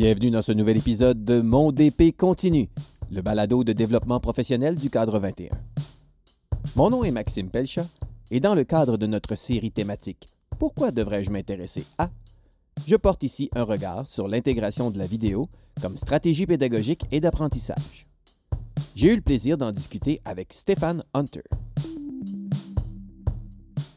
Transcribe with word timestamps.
Bienvenue 0.00 0.30
dans 0.30 0.42
ce 0.42 0.52
nouvel 0.52 0.76
épisode 0.76 1.24
de 1.24 1.40
Mon 1.40 1.72
DP 1.72 2.16
continue, 2.16 2.68
le 3.10 3.20
balado 3.20 3.64
de 3.64 3.72
développement 3.72 4.20
professionnel 4.20 4.76
du 4.76 4.90
cadre 4.90 5.18
21. 5.18 5.48
Mon 6.76 6.88
nom 6.88 7.02
est 7.02 7.10
Maxime 7.10 7.50
Pelcha 7.50 7.84
et 8.30 8.38
dans 8.38 8.54
le 8.54 8.62
cadre 8.62 8.96
de 8.96 9.08
notre 9.08 9.34
série 9.34 9.72
thématique 9.72 10.28
Pourquoi 10.56 10.92
devrais-je 10.92 11.30
m'intéresser 11.30 11.84
à? 11.98 12.10
je 12.86 12.94
porte 12.94 13.24
ici 13.24 13.50
un 13.56 13.64
regard 13.64 14.06
sur 14.06 14.28
l'intégration 14.28 14.92
de 14.92 14.98
la 14.98 15.06
vidéo 15.06 15.48
comme 15.82 15.96
stratégie 15.96 16.46
pédagogique 16.46 17.02
et 17.10 17.18
d'apprentissage. 17.18 18.06
J'ai 18.94 19.12
eu 19.12 19.16
le 19.16 19.22
plaisir 19.22 19.58
d'en 19.58 19.72
discuter 19.72 20.20
avec 20.24 20.52
Stéphane 20.52 21.02
Hunter. 21.12 21.42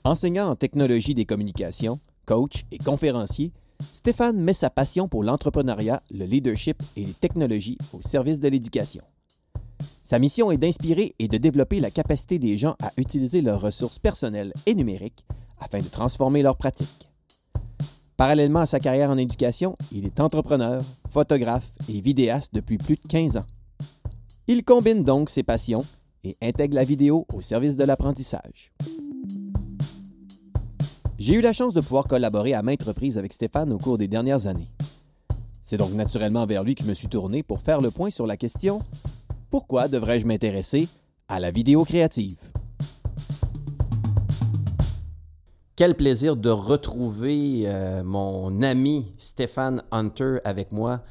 Enseignant 0.04 0.50
en 0.50 0.56
technologie 0.56 1.14
des 1.14 1.26
communications, 1.26 2.00
coach 2.26 2.66
et 2.72 2.80
conférencier, 2.80 3.52
Stéphane 3.94 4.40
met 4.40 4.54
sa 4.54 4.70
passion 4.70 5.08
pour 5.08 5.24
l'entrepreneuriat, 5.24 6.02
le 6.12 6.26
leadership 6.26 6.82
et 6.96 7.06
les 7.06 7.14
technologies 7.14 7.78
au 7.94 8.02
service 8.02 8.40
de 8.40 8.48
l'éducation. 8.48 9.04
Sa 10.04 10.20
mission 10.20 10.52
est 10.52 10.58
d'inspirer 10.58 11.14
et 11.20 11.28
de 11.28 11.38
développer 11.38 11.80
la 11.80 11.92
capacité 11.92 12.40
des 12.40 12.58
gens 12.58 12.76
à 12.82 12.92
utiliser 12.98 13.42
leurs 13.42 13.62
ressources 13.62 14.00
personnelles 14.00 14.54
et 14.66 14.76
numériques 14.76 15.26
afin 15.60 15.80
de 15.80 15.88
transformer 15.88 16.42
leurs 16.42 16.58
pratiques. 16.58 17.10
Parallèlement 18.18 18.60
à 18.60 18.66
sa 18.66 18.80
carrière 18.80 19.10
en 19.10 19.18
éducation, 19.18 19.76
il 19.92 20.06
est 20.06 20.20
entrepreneur, 20.20 20.84
photographe 21.10 21.72
et 21.90 22.02
vidéaste 22.02 22.54
depuis 22.54 22.78
plus 22.78 22.96
de 22.96 23.08
15 23.08 23.38
ans. 23.38 23.46
Il 24.48 24.64
combine 24.64 25.04
donc 25.04 25.30
ses 25.30 25.44
passions 25.44 25.86
et 26.24 26.38
intègre 26.42 26.76
la 26.76 26.84
vidéo 26.84 27.26
au 27.34 27.42
service 27.42 27.78
de 27.78 27.84
l'apprentissage. 27.84 28.72
J'ai 31.22 31.36
eu 31.36 31.42
la 31.42 31.54
chance 31.54 31.76
de 31.76 31.82
pouvoir 31.82 32.08
collaborer 32.08 32.56
à 32.56 32.64
maintes 32.64 32.82
reprises 32.82 33.20
avec 33.20 33.32
Stéphane 33.32 33.72
au 33.72 33.78
cours 33.78 34.00
des 34.00 34.08
dernières 34.08 34.48
années. 34.48 34.72
C'est 35.62 35.78
donc 35.78 35.94
naturellement 35.94 36.48
vers 36.48 36.64
lui 36.64 36.74
que 36.74 36.84
je 36.84 36.90
me 36.90 36.96
suis 36.96 37.10
tourné 37.10 37.44
pour 37.44 37.60
faire 37.60 37.80
le 37.80 37.92
point 37.92 38.10
sur 38.10 38.26
la 38.26 38.38
question 38.38 38.82
Pourquoi 39.52 39.88
devrais-je 39.88 40.26
m'intéresser 40.26 40.88
à 41.28 41.40
la 41.40 41.52
vidéo 41.52 41.86
créative 41.86 42.40
Quel 45.76 45.94
plaisir 45.94 46.36
de 46.36 46.50
retrouver 46.50 47.66
euh, 47.68 48.04
mon 48.04 48.64
ami 48.64 49.06
Stéphane 49.20 49.84
Hunter 49.92 50.40
avec 50.44 50.72
moi 50.72 51.02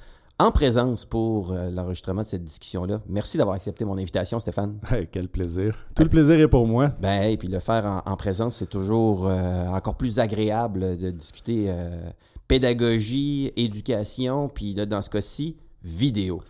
en 0.40 0.50
présence 0.50 1.04
pour 1.04 1.52
euh, 1.52 1.70
l'enregistrement 1.70 2.22
de 2.22 2.26
cette 2.26 2.44
discussion-là. 2.44 3.02
Merci 3.06 3.36
d'avoir 3.36 3.56
accepté 3.56 3.84
mon 3.84 3.98
invitation, 3.98 4.38
Stéphane. 4.40 4.80
quel 5.12 5.28
plaisir. 5.28 5.76
Tout 5.94 6.02
le 6.02 6.08
plaisir 6.08 6.40
est 6.40 6.48
pour 6.48 6.66
moi. 6.66 6.90
Ben, 7.00 7.24
et 7.24 7.36
puis 7.36 7.46
le 7.46 7.58
faire 7.58 8.02
en, 8.06 8.16
présence, 8.16 8.56
c'est 8.56 8.68
toujours 8.68 9.28
euh, 9.28 9.66
encore 9.66 9.96
plus 9.96 10.18
agréable 10.18 10.96
de 10.96 11.10
discuter 11.10 11.66
euh, 11.68 12.10
pédagogie, 12.48 13.52
éducation, 13.54 14.48
puis 14.48 14.74
dans 14.74 15.02
ce 15.02 15.10
cas-ci, 15.10 15.56
vidéo. 15.84 16.40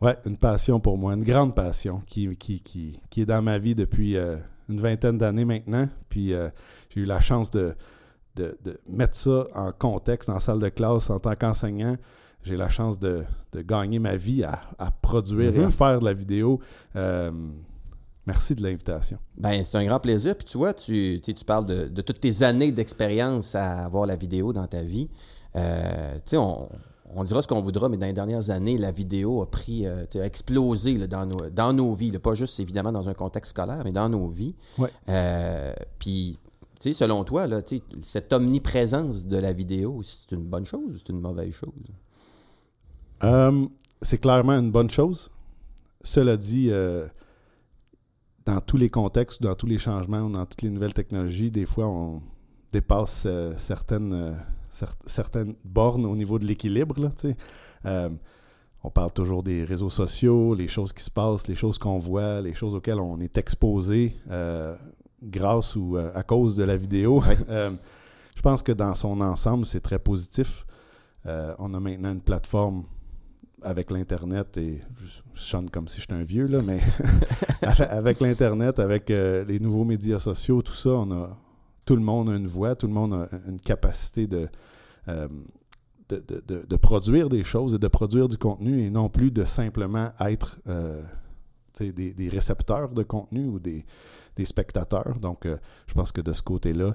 Oui, 0.00 0.12
une 0.24 0.36
passion 0.36 0.78
pour 0.78 0.96
moi, 0.96 1.14
une 1.14 1.24
grande 1.24 1.54
passion 1.54 2.00
qui, 2.06 2.36
qui, 2.36 2.60
qui, 2.60 3.00
qui 3.10 3.22
est 3.22 3.26
dans 3.26 3.42
ma 3.42 3.58
vie 3.58 3.74
depuis 3.74 4.16
une 4.68 4.80
vingtaine 4.80 5.18
d'années 5.18 5.44
maintenant. 5.44 5.88
Puis 6.08 6.32
j'ai 6.90 7.00
eu 7.00 7.06
la 7.06 7.20
chance 7.20 7.50
de, 7.50 7.74
de, 8.36 8.56
de 8.62 8.78
mettre 8.88 9.16
ça 9.16 9.46
en 9.54 9.72
contexte 9.72 10.28
en 10.28 10.38
salle 10.38 10.58
de 10.58 10.68
classe 10.68 11.08
en 11.10 11.18
tant 11.18 11.34
qu'enseignant 11.34 11.96
j'ai 12.46 12.56
la 12.56 12.68
chance 12.68 12.98
de, 12.98 13.24
gagner 13.56 13.98
ma 13.98 14.16
vie 14.16 14.44
à, 14.44 14.90
produire 15.02 15.54
et 15.56 15.62
à 15.62 15.66
mhm. 15.66 15.72
faire 15.72 15.98
de 15.98 16.04
la 16.04 16.12
vidéo. 16.12 16.60
Euh, 16.94 17.32
merci 18.26 18.54
de 18.54 18.62
l'invitation. 18.62 19.18
Ben, 19.36 19.64
c'est 19.64 19.76
un 19.78 19.84
grand 19.84 19.98
plaisir. 19.98 20.36
Puis 20.36 20.46
tu 20.46 20.56
vois, 20.56 20.72
tu, 20.72 21.20
tu 21.20 21.44
parles 21.44 21.66
de, 21.66 22.00
toutes 22.02 22.20
tes 22.20 22.42
années 22.42 22.70
d'expérience 22.70 23.54
à 23.54 23.84
avoir 23.84 24.06
la 24.06 24.14
vidéo 24.14 24.52
dans 24.52 24.66
ta 24.66 24.82
vie. 24.82 25.08
Euh, 25.56 26.14
tu 26.16 26.20
sais, 26.30 26.36
on, 26.36 26.68
dira 27.24 27.42
ce 27.42 27.48
qu'on 27.48 27.62
voudra, 27.62 27.88
mais 27.88 27.96
dans 27.96 28.06
les 28.06 28.12
dernières 28.12 28.50
années, 28.50 28.78
la 28.78 28.92
vidéo 28.92 29.42
a 29.42 29.50
pris, 29.50 29.86
euh, 29.86 30.04
a 30.14 30.24
explosé 30.24 31.06
dans, 31.08 31.26
nos, 31.26 31.50
dans 31.50 31.72
nos 31.72 31.94
vies. 31.94 32.12
pas 32.18 32.34
juste 32.34 32.60
évidemment 32.60 32.92
dans 32.92 33.08
un 33.08 33.14
contexte 33.14 33.50
scolaire, 33.50 33.82
mais 33.84 33.92
dans 33.92 34.08
nos 34.08 34.28
vies. 34.28 34.54
Ouais. 34.78 34.90
puis, 35.98 36.38
selon 36.78 37.24
toi, 37.24 37.48
là, 37.48 37.60
cette 38.02 38.32
omniprésence 38.32 39.26
de 39.26 39.38
la 39.38 39.52
vidéo, 39.52 40.02
c'est 40.04 40.30
une 40.32 40.44
bonne 40.44 40.66
chose 40.66 40.94
ou 40.94 40.98
c'est 40.98 41.08
une 41.08 41.20
mauvaise 41.20 41.50
chose? 41.52 41.72
Euh, 43.24 43.66
c'est 44.02 44.18
clairement 44.18 44.52
une 44.52 44.70
bonne 44.70 44.90
chose. 44.90 45.30
Cela 46.02 46.36
dit, 46.36 46.68
euh, 46.70 47.06
dans 48.44 48.60
tous 48.60 48.76
les 48.76 48.90
contextes, 48.90 49.42
dans 49.42 49.54
tous 49.54 49.66
les 49.66 49.78
changements, 49.78 50.28
dans 50.28 50.46
toutes 50.46 50.62
les 50.62 50.70
nouvelles 50.70 50.94
technologies, 50.94 51.50
des 51.50 51.66
fois, 51.66 51.86
on 51.86 52.22
dépasse 52.72 53.24
euh, 53.26 53.54
certaines, 53.56 54.36
certaines 55.06 55.54
bornes 55.64 56.04
au 56.04 56.14
niveau 56.14 56.38
de 56.38 56.44
l'équilibre. 56.44 56.94
on 58.84 58.90
parle 58.90 59.12
toujours 59.12 59.42
des 59.42 59.64
réseaux 59.64 59.90
sociaux, 59.90 60.54
les 60.54 60.68
choses 60.68 60.92
qui 60.92 61.02
se 61.02 61.10
passent, 61.10 61.48
les 61.48 61.54
choses 61.54 61.78
qu'on 61.78 61.98
voit, 61.98 62.40
les 62.40 62.54
choses 62.54 62.74
auxquelles 62.74 63.00
on 63.00 63.18
est 63.18 63.38
exposé 63.38 64.14
grâce 65.22 65.74
ou 65.74 65.96
à 65.96 66.22
cause 66.22 66.54
de 66.54 66.62
la 66.62 66.76
vidéo. 66.76 67.22
je 67.48 68.42
pense 68.42 68.62
que 68.62 68.72
dans 68.72 68.94
son 68.94 69.20
ensemble, 69.22 69.66
c'est 69.66 69.80
très 69.80 69.98
positif. 69.98 70.66
on 71.24 71.74
a 71.74 71.80
maintenant 71.80 72.12
une 72.12 72.20
plateforme 72.20 72.84
avec 73.62 73.90
l'Internet, 73.90 74.56
et 74.58 74.82
je 74.98 75.40
sonne 75.40 75.70
comme 75.70 75.88
si 75.88 76.00
j'étais 76.00 76.14
un 76.14 76.22
vieux, 76.22 76.46
là, 76.46 76.60
mais 76.64 76.80
avec 77.90 78.20
l'Internet, 78.20 78.78
avec 78.78 79.10
euh, 79.10 79.44
les 79.44 79.58
nouveaux 79.58 79.84
médias 79.84 80.18
sociaux, 80.18 80.62
tout 80.62 80.74
ça, 80.74 80.90
on 80.90 81.10
a, 81.12 81.36
tout 81.84 81.96
le 81.96 82.02
monde 82.02 82.28
a 82.28 82.34
une 82.34 82.46
voix, 82.46 82.76
tout 82.76 82.86
le 82.86 82.92
monde 82.92 83.14
a 83.14 83.28
une 83.48 83.60
capacité 83.60 84.26
de, 84.26 84.48
euh, 85.08 85.28
de, 86.08 86.76
produire 86.76 87.28
des 87.28 87.44
choses 87.44 87.74
et 87.74 87.78
de 87.78 87.88
produire 87.88 88.28
du 88.28 88.36
contenu 88.36 88.82
et 88.82 88.90
non 88.90 89.08
plus 89.08 89.30
de 89.30 89.44
simplement 89.44 90.10
être 90.20 90.58
euh, 90.68 91.02
des, 91.80 92.14
des, 92.14 92.28
récepteurs 92.28 92.92
de 92.92 93.02
contenu 93.02 93.46
ou 93.46 93.58
des, 93.58 93.84
des 94.36 94.44
spectateurs. 94.44 95.16
Donc, 95.20 95.46
je 95.86 95.94
pense 95.94 96.12
que 96.12 96.20
de 96.20 96.32
ce 96.32 96.42
côté-là, 96.42 96.94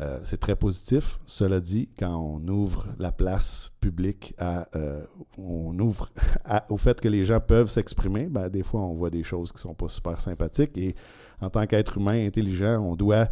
euh, 0.00 0.18
c'est 0.24 0.38
très 0.38 0.56
positif. 0.56 1.20
Cela 1.24 1.60
dit, 1.60 1.88
quand 1.98 2.16
on 2.16 2.46
ouvre 2.48 2.88
la 2.98 3.12
place 3.12 3.72
publique 3.80 4.34
à, 4.38 4.66
euh, 4.74 5.04
on 5.38 5.78
ouvre 5.78 6.10
au 6.68 6.76
fait 6.76 7.00
que 7.00 7.08
les 7.08 7.24
gens 7.24 7.38
peuvent 7.38 7.68
s'exprimer, 7.68 8.26
ben, 8.26 8.48
des 8.48 8.64
fois 8.64 8.80
on 8.80 8.94
voit 8.94 9.10
des 9.10 9.22
choses 9.22 9.52
qui 9.52 9.60
sont 9.60 9.74
pas 9.74 9.88
super 9.88 10.20
sympathiques. 10.20 10.76
Et 10.76 10.96
en 11.40 11.48
tant 11.48 11.66
qu'être 11.66 11.98
humain 11.98 12.26
intelligent, 12.26 12.80
on 12.80 12.96
doit 12.96 13.28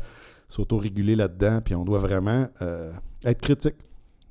s'auto-réguler 0.49 1.17
là-dedans, 1.17 1.61
puis 1.65 1.75
on 1.75 1.84
doit 1.84 1.99
vraiment 1.99 2.47
euh, 2.61 2.93
être 3.25 3.41
critique, 3.41 3.77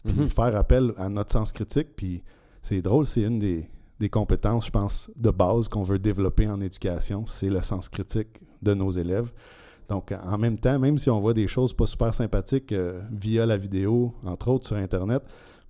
puis 0.06 0.14
mm-hmm. 0.14 0.30
faire 0.30 0.56
appel 0.56 0.94
à 0.98 1.10
notre 1.10 1.32
sens 1.32 1.52
critique. 1.52 1.96
Puis 1.98 2.24
c'est 2.62 2.82
drôle, 2.82 3.06
c'est 3.06 3.24
une 3.24 3.40
des, 3.40 3.70
des 4.00 4.10
compétences, 4.10 4.68
je 4.68 4.72
pense, 4.72 5.12
de 5.18 5.32
base 5.32 5.68
qu'on 5.68 5.84
veut 5.84 6.00
développer 6.00 6.48
en 6.48 6.62
éducation, 6.62 7.26
c'est 7.26 7.50
le 7.50 7.62
sens 7.62 7.90
critique 7.90 8.40
de 8.62 8.74
nos 8.74 8.92
élèves. 8.92 9.32
Donc, 9.92 10.14
en 10.24 10.38
même 10.38 10.58
temps, 10.58 10.80
même 10.80 10.98
si 10.98 11.10
on 11.10 11.20
voit 11.20 11.34
des 11.34 11.48
choses 11.48 11.74
pas 11.74 11.86
super 11.86 12.14
sympathiques 12.14 12.72
euh, 12.72 13.02
via 13.12 13.46
la 13.46 13.58
vidéo, 13.58 14.14
entre 14.24 14.48
autres 14.48 14.66
sur 14.66 14.78
Internet, 14.78 15.22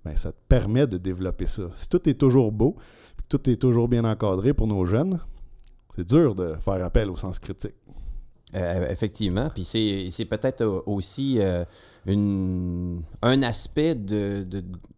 ben, 0.04 0.16
ça 0.16 0.30
te 0.30 0.38
permet 0.48 0.86
de 0.86 0.96
développer 0.96 1.46
ça. 1.46 1.64
Si 1.74 1.88
tout 1.88 2.08
est 2.08 2.14
toujours 2.14 2.52
beau, 2.52 2.76
tout 3.28 3.50
est 3.50 3.56
toujours 3.56 3.88
bien 3.88 4.04
encadré 4.04 4.54
pour 4.54 4.68
nos 4.68 4.86
jeunes, 4.86 5.18
c'est 5.96 6.06
dur 6.06 6.36
de 6.36 6.54
faire 6.60 6.84
appel 6.84 7.10
au 7.10 7.16
sens 7.16 7.40
critique. 7.40 7.74
Euh, 8.54 8.88
effectivement. 8.90 9.50
Puis 9.52 9.64
c'est 9.64 10.24
peut-être 10.26 10.84
aussi 10.86 11.38
euh, 11.40 11.64
un 13.22 13.42
aspect 13.42 13.96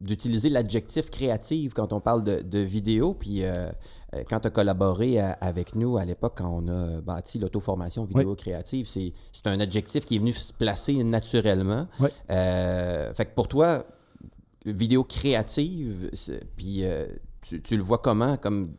d'utiliser 0.01 0.49
de, 0.51 0.55
l'adjectif 0.55 1.09
créatif 1.09 1.73
quand 1.73 1.95
on 1.95 2.01
parle 2.01 2.25
de, 2.25 2.43
de 2.43 2.59
vidéo. 2.59 3.15
Puis 3.15 3.45
euh, 3.45 3.71
quand 4.29 4.41
tu 4.41 4.47
as 4.47 4.51
collaboré 4.51 5.21
euh, 5.21 5.33
avec 5.41 5.75
nous 5.75 5.97
à 5.97 6.05
l'époque, 6.05 6.35
quand 6.37 6.49
on 6.49 6.69
a 6.69 7.01
bâti 7.01 7.39
l'auto-formation 7.39 8.05
vidéo 8.05 8.35
créative, 8.35 8.87
c'est 8.87 9.13
un 9.47 9.61
adjectif 9.61 10.05
qui 10.05 10.17
est 10.17 10.19
venu 10.19 10.33
se 10.33 10.53
placer 10.53 11.03
naturellement. 11.05 11.87
Euh, 12.31 13.12
fait 13.15 13.27
que 13.27 13.35
pour 13.35 13.49
toi, 13.49 13.85
vidéo 14.67 15.05
créative, 15.05 16.11
puis 16.56 16.85
tu, 17.43 17.77
le 17.77 17.83
vois 17.83 17.99
comment, 17.99 18.37
comme 18.37 18.75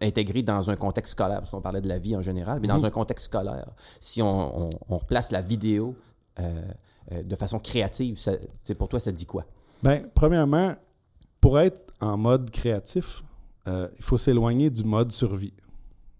intégré 0.00 0.42
dans 0.42 0.70
un 0.70 0.76
contexte 0.76 1.12
scolaire, 1.12 1.38
parce 1.38 1.50
qu'on 1.50 1.60
parlait 1.60 1.80
de 1.80 1.88
la 1.88 1.98
vie 1.98 2.14
en 2.16 2.22
général, 2.22 2.60
mais 2.60 2.68
dans 2.68 2.78
mhm. 2.78 2.84
un 2.84 2.90
contexte 2.90 3.26
scolaire, 3.26 3.70
si 4.00 4.22
on, 4.22 4.70
replace 4.88 5.30
la 5.30 5.40
vidéo 5.40 5.94
de 7.10 7.36
façon 7.36 7.58
créative, 7.58 8.16
pour 8.76 8.88
toi, 8.88 9.00
ça 9.00 9.12
dit 9.12 9.26
quoi? 9.26 9.44
Bien, 9.82 10.02
premièrement, 10.14 10.74
pour 11.40 11.58
être 11.58 11.92
en 12.00 12.16
mode 12.16 12.50
créatif, 12.50 13.22
euh, 13.68 13.88
il 13.96 14.04
faut 14.04 14.18
s'éloigner 14.18 14.70
du 14.70 14.84
mode 14.84 15.12
survie. 15.12 15.52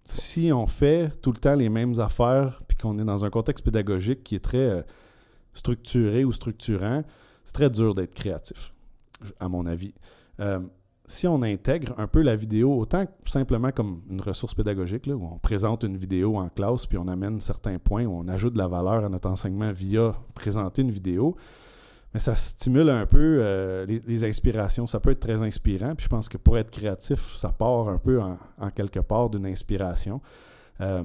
Si 0.05 0.53
on 0.53 0.67
fait 0.67 1.11
tout 1.23 1.33
le 1.33 1.39
temps 1.39 1.55
les 1.55 1.69
mêmes 1.69 1.99
affaires, 1.99 2.61
puis 2.69 2.77
qu'on 2.77 2.99
est 2.99 3.05
dans 3.05 3.25
un 3.25 3.31
contexte 3.31 3.65
pédagogique 3.65 4.23
qui 4.23 4.35
est 4.35 4.45
très 4.45 4.59
euh, 4.59 4.83
structuré 5.55 6.25
ou 6.25 6.33
structurant, 6.33 7.05
c'est 7.45 7.55
très 7.55 7.71
dur 7.71 7.95
d'être 7.95 8.15
créatif, 8.15 8.75
à 9.41 9.49
mon 9.49 9.67
avis. 9.67 9.95
Euh, 10.41 10.61
si 11.07 11.27
on 11.27 11.43
intègre 11.43 11.95
un 11.97 12.07
peu 12.07 12.21
la 12.21 12.37
vidéo, 12.37 12.79
autant 12.79 13.07
simplement 13.27 13.71
comme 13.71 14.03
une 14.11 14.21
ressource 14.21 14.55
pédagogique, 14.55 15.07
où 15.07 15.27
on 15.35 15.39
présente 15.39 15.85
une 15.85 15.97
vidéo 15.97 16.37
en 16.37 16.51
classe, 16.51 16.85
puis 16.85 16.99
on 16.99 17.09
amène 17.09 17.41
certains 17.41 17.79
points, 17.79 18.05
où 18.05 18.13
on 18.13 18.29
ajoute 18.29 18.53
de 18.53 18.59
la 18.59 18.69
valeur 18.69 19.05
à 19.05 19.09
notre 19.09 19.31
enseignement 19.31 19.73
via 19.73 20.13
présenter 20.35 20.83
une 20.83 20.91
vidéo, 20.91 21.35
mais 22.15 22.21
ça 22.21 22.35
stimule 22.35 22.89
un 22.89 23.07
peu 23.07 23.39
euh, 23.41 23.85
les, 23.87 24.25
inspirations. 24.25 24.87
Ça 24.87 24.99
peut 24.99 25.11
être 25.11 25.21
très 25.21 25.43
inspirant. 25.43 25.95
Puis 25.95 26.05
je 26.05 26.09
pense 26.09 26.29
que 26.29 26.39
pour 26.39 26.57
être 26.57 26.71
créatif, 26.71 27.37
ça 27.37 27.51
part 27.51 27.89
un 27.89 27.99
peu 27.99 28.21
en, 28.21 28.71
quelque 28.75 29.01
part 29.01 29.29
d'une 29.29 29.45
inspiration. 29.45 30.21
Euh, 30.81 31.05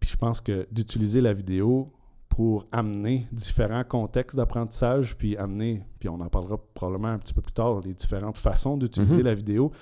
puis 0.00 0.08
je 0.10 0.16
pense 0.16 0.40
que 0.40 0.66
d'utiliser 0.70 1.20
la 1.20 1.34
vidéo 1.34 1.92
pour 2.28 2.66
amener 2.72 3.26
différents 3.32 3.84
contextes 3.84 4.36
d'apprentissage, 4.36 5.16
puis 5.16 5.36
amener, 5.36 5.84
puis 5.98 6.08
on 6.08 6.20
en 6.20 6.28
parlera 6.28 6.58
probablement 6.74 7.08
un 7.08 7.18
petit 7.18 7.32
peu 7.32 7.40
plus 7.40 7.52
tard, 7.52 7.80
les 7.80 7.94
différentes 7.94 8.38
façons 8.38 8.76
d'utiliser 8.76 9.18
mhm. 9.18 9.24
la 9.24 9.34
vidéo, 9.34 9.72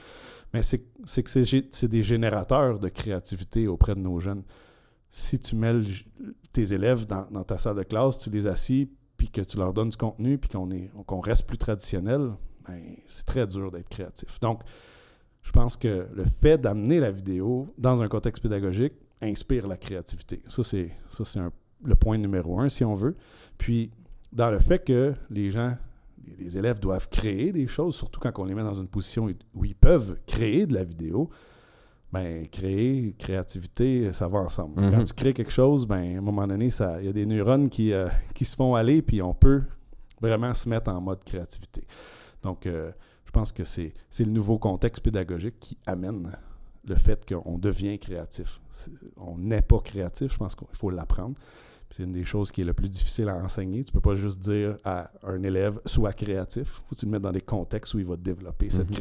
mais 0.53 0.63
c'est 0.63 0.79
que 0.79 1.31
c'est 1.71 1.89
des 1.89 2.03
générateurs 2.03 2.79
de 2.79 2.89
créativité 2.89 3.67
auprès 3.67 3.97
de 3.97 4.01
nos 4.01 4.21
jeunes. 4.21 4.45
Si 5.09 5.39
tu 5.41 5.57
mets 5.57 5.81
tes 6.53 6.73
élèves 6.73 7.07
dans, 7.07 7.29
dans 7.31 7.43
ta 7.43 7.59
salle 7.59 7.77
de 7.77 7.83
classe, 7.83 8.21
tu 8.21 8.31
les 8.31 8.47
assis, 8.47 8.89
puis 9.17 9.31
que 9.31 9.41
tu 9.41 9.57
leur 9.59 9.73
donnes 9.73 9.91
du 9.91 9.97
contenu, 9.97 10.39
puis 10.39 10.49
qu'on 10.51 10.69
qu'on 11.05 11.21
reste 11.21 11.47
plus 11.47 11.59
traditionnel, 11.59 12.33
ben, 12.67 12.81
c'est 13.07 13.27
très 13.27 13.47
dur 13.47 13.71
d'être 13.71 13.89
créatif. 13.89 14.41
Donc, 14.41 14.63
je 15.43 15.53
pense 15.53 15.77
que 15.77 16.07
le 16.15 16.25
fait 16.25 16.59
d'amener 16.59 17.01
la 17.01 17.11
vidéo 17.11 17.69
dans 17.79 18.03
un 18.03 18.09
contexte 18.09 18.43
pédagogique 18.43 18.95
inspire 19.21 19.67
la 19.67 19.77
créativité. 19.77 20.41
Ça, 20.49 20.63
c'est, 20.65 20.91
le 21.85 21.95
point 21.95 22.17
numéro 22.17 22.59
un, 22.59 22.69
si 22.69 22.85
on 22.85 22.95
veut. 22.95 23.15
Puis, 23.59 23.91
dans 24.33 24.51
le 24.51 24.59
fait 24.59 24.83
que 24.83 25.15
les 25.31 25.51
gens, 25.51 25.77
les 26.39 26.57
élèves 26.57 26.81
doivent 26.81 27.09
créer 27.11 27.53
des 27.53 27.67
choses, 27.67 27.95
surtout 27.95 28.21
quand 28.21 28.33
on 28.39 28.45
les 28.45 28.55
met 28.55 28.63
dans 28.63 28.75
une 28.75 28.89
position 28.89 29.29
où 29.55 29.65
ils 29.65 29.75
peuvent 29.75 30.19
créer 30.27 30.67
de 30.67 30.75
la 30.75 30.85
vidéo, 30.85 31.29
ben, 32.15 32.47
créer, 32.47 33.13
créativité, 33.19 34.13
ça 34.13 34.29
va 34.29 34.39
ensemble. 34.39 34.77
Quand 34.77 34.99
mhm. 34.99 35.05
tu 35.05 35.15
crées 35.15 35.33
quelque 35.33 35.51
chose, 35.51 35.85
ben, 35.85 36.15
à 36.15 36.19
un 36.19 36.21
moment 36.21 36.47
donné, 36.47 36.69
il 36.69 37.07
y 37.07 37.09
a 37.09 37.13
des 37.13 37.27
neurones 37.27 37.69
qui, 37.69 37.93
euh, 37.93 38.07
qui 38.37 38.45
se 38.45 38.55
font 38.55 38.77
aller, 38.77 39.03
puis 39.03 39.21
on 39.21 39.35
peut 39.35 39.63
vraiment 40.21 40.55
se 40.55 40.69
mettre 40.69 40.93
en 40.93 41.01
mode 41.01 41.25
créativité. 41.25 41.85
Donc, 42.43 42.67
euh, 42.67 42.93
je 43.25 43.33
pense 43.33 43.51
que 43.51 43.65
c'est 43.65 43.93
le 44.21 44.31
nouveau 44.31 44.59
contexte 44.59 45.03
pédagogique 45.03 45.59
qui 45.59 45.77
amène 45.87 46.31
le 46.85 46.95
fait 46.95 47.29
qu'on 47.29 47.59
devient 47.59 47.99
créatif. 47.99 48.61
On 49.17 49.37
n'est 49.37 49.63
pas 49.63 49.81
créatif, 49.81 50.35
je 50.35 50.39
pense 50.39 50.55
qu'il 50.55 50.69
faut 50.77 50.91
l'apprendre. 50.91 51.35
C'est 51.91 52.05
une 52.05 52.13
des 52.13 52.25
choses 52.25 52.53
qui 52.53 52.61
est 52.61 52.65
le 52.65 52.75
plus 52.75 52.91
difficile 52.91 53.29
à 53.29 53.37
enseigner. 53.37 53.83
Tu 53.83 53.93
peux 53.93 54.01
pas 54.01 54.15
juste 54.15 54.39
dire 54.39 54.77
à 54.85 55.11
un 55.25 55.43
élève 55.43 55.81
sois 55.85 56.13
créatif. 56.13 56.69
Faut 56.69 56.95
que 56.95 57.01
tu 57.01 57.07
le 57.07 57.11
mettes 57.11 57.23
dans 57.23 57.33
des 57.33 57.41
contextes 57.41 57.95
où 57.95 57.99
il 57.99 58.07
va 58.07 58.17
développer 58.17 58.71
cette 58.71 58.91
mhm. 58.91 58.99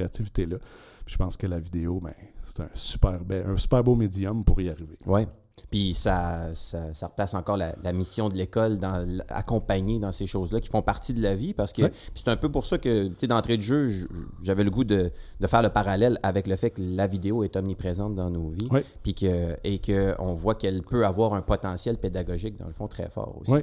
Je 1.05 1.17
pense 1.17 1.37
que 1.37 1.47
la 1.47 1.59
vidéo, 1.59 1.99
ben, 2.01 2.13
c'est 2.43 2.61
un 2.61 2.69
super, 2.75 3.19
un 3.29 3.57
super 3.57 3.83
beau 3.83 3.95
médium 3.95 4.43
pour 4.43 4.59
y 4.61 4.69
arriver. 4.69 4.97
Oui. 5.05 5.27
Puis 5.69 5.93
ça, 5.93 6.53
ça, 6.55 6.93
ça, 6.93 7.07
replace 7.07 7.35
encore 7.35 7.57
la, 7.57 7.93
mission 7.93 8.27
de 8.27 8.35
l'école 8.35 8.79
dans 8.79 9.07
accompagner 9.29 9.99
dans 9.99 10.11
ces 10.11 10.25
choses-là 10.25 10.59
qui 10.59 10.67
font 10.67 10.81
partie 10.81 11.13
de 11.13 11.21
la 11.21 11.35
vie 11.35 11.53
parce 11.53 11.73
que 11.73 11.83
c'est 12.15 12.27
un 12.27 12.37
peu 12.37 12.49
pour 12.49 12.65
ça 12.65 12.79
que, 12.79 13.07
tu 13.07 13.15
sais, 13.19 13.27
d'entrée 13.27 13.57
de 13.57 13.61
jeu, 13.61 14.07
j'avais 14.41 14.63
le 14.63 14.71
goût 14.71 14.83
de, 14.83 15.11
de, 15.39 15.47
faire 15.47 15.61
le 15.61 15.69
parallèle 15.69 16.17
avec 16.23 16.47
le 16.47 16.55
fait 16.55 16.71
que 16.71 16.81
la 16.81 17.05
vidéo 17.05 17.43
est 17.43 17.55
omniprésente 17.55 18.15
dans 18.15 18.31
nos 18.31 18.49
vies 18.49 18.67
puis 19.03 19.13
que, 19.13 19.55
et 19.63 19.79
qu'on 19.79 20.33
voit 20.33 20.55
qu'elle 20.55 20.81
peut 20.81 21.05
avoir 21.05 21.35
un 21.35 21.41
potentiel 21.41 21.97
pédagogique, 21.97 22.57
dans 22.57 22.67
le 22.67 22.73
fond, 22.73 22.87
très 22.87 23.09
fort 23.09 23.37
aussi. 23.39 23.51
Oui. 23.51 23.61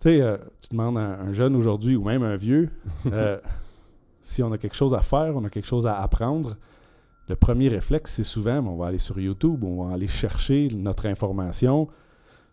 Tu 0.00 0.08
sais, 0.08 0.22
euh, 0.22 0.38
tu 0.60 0.70
demandes 0.70 0.96
à 0.96 1.20
un 1.20 1.32
jeune 1.32 1.54
aujourd'hui 1.56 1.96
ou 1.96 2.04
même 2.04 2.22
un 2.22 2.36
vieux, 2.36 2.70
euh, 3.12 3.38
si 4.20 4.42
on 4.42 4.52
a 4.52 4.58
quelque 4.58 4.76
chose 4.76 4.94
à 4.94 5.02
faire, 5.02 5.34
on 5.36 5.44
a 5.44 5.50
quelque 5.50 5.66
chose 5.66 5.86
à 5.86 6.00
apprendre, 6.00 6.56
le 7.28 7.36
premier 7.36 7.68
réflexe, 7.68 8.14
c'est 8.14 8.24
souvent, 8.24 8.58
on 8.66 8.76
va 8.76 8.88
aller 8.88 8.98
sur 8.98 9.18
YouTube, 9.18 9.62
on 9.62 9.84
va 9.84 9.94
aller 9.94 10.08
chercher 10.08 10.68
notre 10.74 11.06
information 11.06 11.88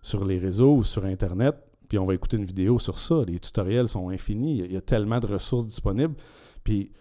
sur 0.02 0.24
les 0.24 0.38
réseaux 0.38 0.76
ou 0.76 0.84
sur 0.84 1.06
Internet, 1.06 1.56
puis 1.90 1.98
on 1.98 2.06
va 2.06 2.14
écouter 2.14 2.38
une 2.38 2.46
vidéo 2.46 2.78
sur 2.78 3.00
ça. 3.00 3.24
Les 3.26 3.40
tutoriels 3.40 3.88
sont 3.88 4.10
infinis, 4.10 4.60
il 4.60 4.72
y 4.72 4.78
a, 4.78 4.82
tellement 4.82 5.20
de 5.20 5.28
ressources 5.28 5.66
disponibles. 5.66 6.16
Puis, 6.64 6.92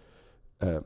euh, 0.63 0.81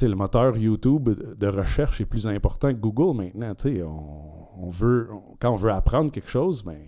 le 0.00 0.14
moteur 0.16 0.56
YouTube 0.56 1.10
de 1.10 1.46
recherche 1.46 2.00
est 2.00 2.06
plus 2.06 2.26
important 2.26 2.72
que 2.72 2.78
Google 2.78 3.16
maintenant. 3.16 3.54
On, 3.64 4.64
on, 4.66 4.68
veut, 4.68 5.08
quand 5.38 5.52
on 5.52 5.56
veut 5.56 5.70
apprendre 5.70 6.10
quelque 6.10 6.28
chose, 6.28 6.64
ben, 6.64 6.80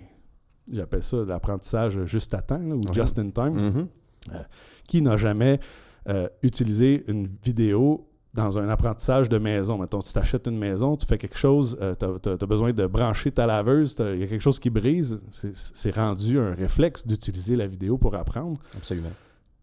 j'appelle 0.69 1.05
ça 1.05 1.19
l'apprentissage 1.25 2.05
juste 2.06 2.35
à 2.35 2.43
temps 2.43 2.61
ou 2.61 2.81
just 2.93 3.20
in 3.20 3.31
time. 3.31 3.56
Mm-hmm. 3.56 3.87
Euh, 4.35 4.43
qui 4.88 5.02
n'a 5.02 5.17
jamais 5.17 5.61
euh, 6.09 6.29
utilisé 6.43 7.05
une 7.09 7.29
vidéo 7.43 8.09
dans 8.35 8.59
un 8.59 8.69
apprentissage 8.69 9.29
de 9.29 9.39
maison. 9.39 9.79
Mettons, 9.79 10.01
tu 10.01 10.12
t'achètes 10.12 10.49
une 10.49 10.59
maison, 10.59 10.97
tu 10.97 11.06
fais 11.06 11.19
quelque 11.19 11.39
chose, 11.39 11.79
euh, 11.81 11.95
tu 11.95 12.29
as, 12.29 12.47
besoin 12.47 12.73
de 12.73 12.87
brancher 12.87 13.31
ta 13.31 13.47
laveuse, 13.47 13.97
il 14.01 14.19
y 14.19 14.23
a 14.25 14.27
quelque 14.27 14.43
chose 14.43 14.59
qui 14.59 14.71
brise, 14.71 15.21
c'est 15.33 15.95
rendu 15.95 16.39
un 16.39 16.55
réflexe 16.55 17.06
d'utiliser 17.06 17.55
la 17.55 17.67
vidéo 17.67 17.97
pour 17.97 18.15
apprendre. 18.17 18.61
Absolument. 18.77 19.12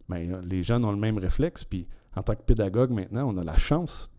Mais 0.08 0.26
ben, 0.26 0.40
les 0.48 0.62
jeunes 0.62 0.84
ont 0.84 0.90
le 0.90 0.98
même 0.98 1.18
réflexe, 1.18 1.64
puis 1.64 1.86
en 2.16 2.22
tant 2.22 2.34
que 2.34 2.42
pédagogue, 2.42 2.90
maintenant, 2.90 3.30
on 3.32 3.36
a 3.36 3.44
la 3.44 3.56
chance 3.56 4.10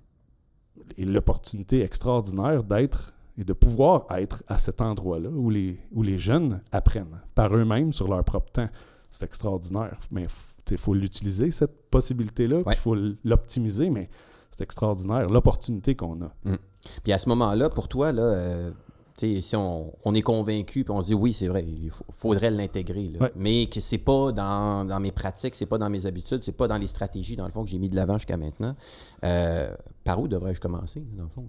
et 0.97 1.05
l'opportunité 1.05 1.81
extraordinaire 1.81 2.63
d'être 2.63 3.13
et 3.37 3.43
de 3.43 3.53
pouvoir 3.53 4.05
être 4.11 4.43
à 4.47 4.57
cet 4.57 4.81
endroit-là 4.81 5.29
où 5.29 5.49
les, 5.49 5.79
où 5.91 6.03
les 6.03 6.19
jeunes 6.19 6.61
apprennent 6.71 7.21
par 7.33 7.55
eux-mêmes 7.55 7.91
sur 7.91 8.07
leur 8.07 8.23
propre 8.23 8.51
temps. 8.51 8.69
C'est 9.09 9.25
extraordinaire. 9.25 9.97
Mais 10.11 10.27
il 10.73 10.79
faut 10.79 10.93
l'utiliser, 10.93 11.51
cette 11.51 11.89
possibilité-là, 11.89 12.61
il 12.65 12.75
faut 12.75 12.95
l'optimiser, 13.23 13.89
mais 13.89 14.09
c'est 14.49 14.63
extraordinaire, 14.63 15.27
l'opportunité 15.29 15.95
qu'on 15.95 16.21
a. 16.21 16.33
Mm. 16.45 16.55
Puis 17.03 17.13
à 17.13 17.17
ce 17.17 17.29
moment-là, 17.29 17.69
pour 17.69 17.87
toi, 17.87 18.11
là, 18.11 18.21
euh, 18.21 18.71
si 19.17 19.55
on, 19.55 20.13
est 20.13 20.21
convaincu 20.21 20.83
puis 20.83 20.93
on 20.93 21.01
se 21.01 21.07
dit 21.07 21.13
oui, 21.13 21.33
c'est 21.33 21.47
vrai, 21.47 21.63
il 21.63 21.91
faudrait 22.11 22.51
l'intégrer, 22.51 23.13
mais 23.35 23.67
que 23.67 23.79
c'est 23.79 23.97
pas 23.97 24.31
dans, 24.31 24.99
mes 24.99 25.11
pratiques, 25.11 25.55
c'est 25.55 25.65
pas 25.65 25.77
dans 25.77 25.89
mes 25.89 26.05
habitudes, 26.05 26.43
c'est 26.43 26.57
pas 26.57 26.67
dans 26.67 26.77
les 26.77 26.87
stratégies, 26.87 27.35
dans 27.35 27.45
le 27.45 27.51
fond, 27.51 27.63
que 27.63 27.69
j'ai 27.69 27.79
mis 27.79 27.89
de 27.89 27.95
l'avant 27.95 28.17
jusqu'à 28.17 28.37
maintenant. 28.37 28.75
Euh, 29.23 29.73
par 30.03 30.19
où 30.19 30.27
devrais-je 30.27 30.59
commencer, 30.59 31.05
dans 31.15 31.23
le 31.23 31.29
fond? 31.29 31.45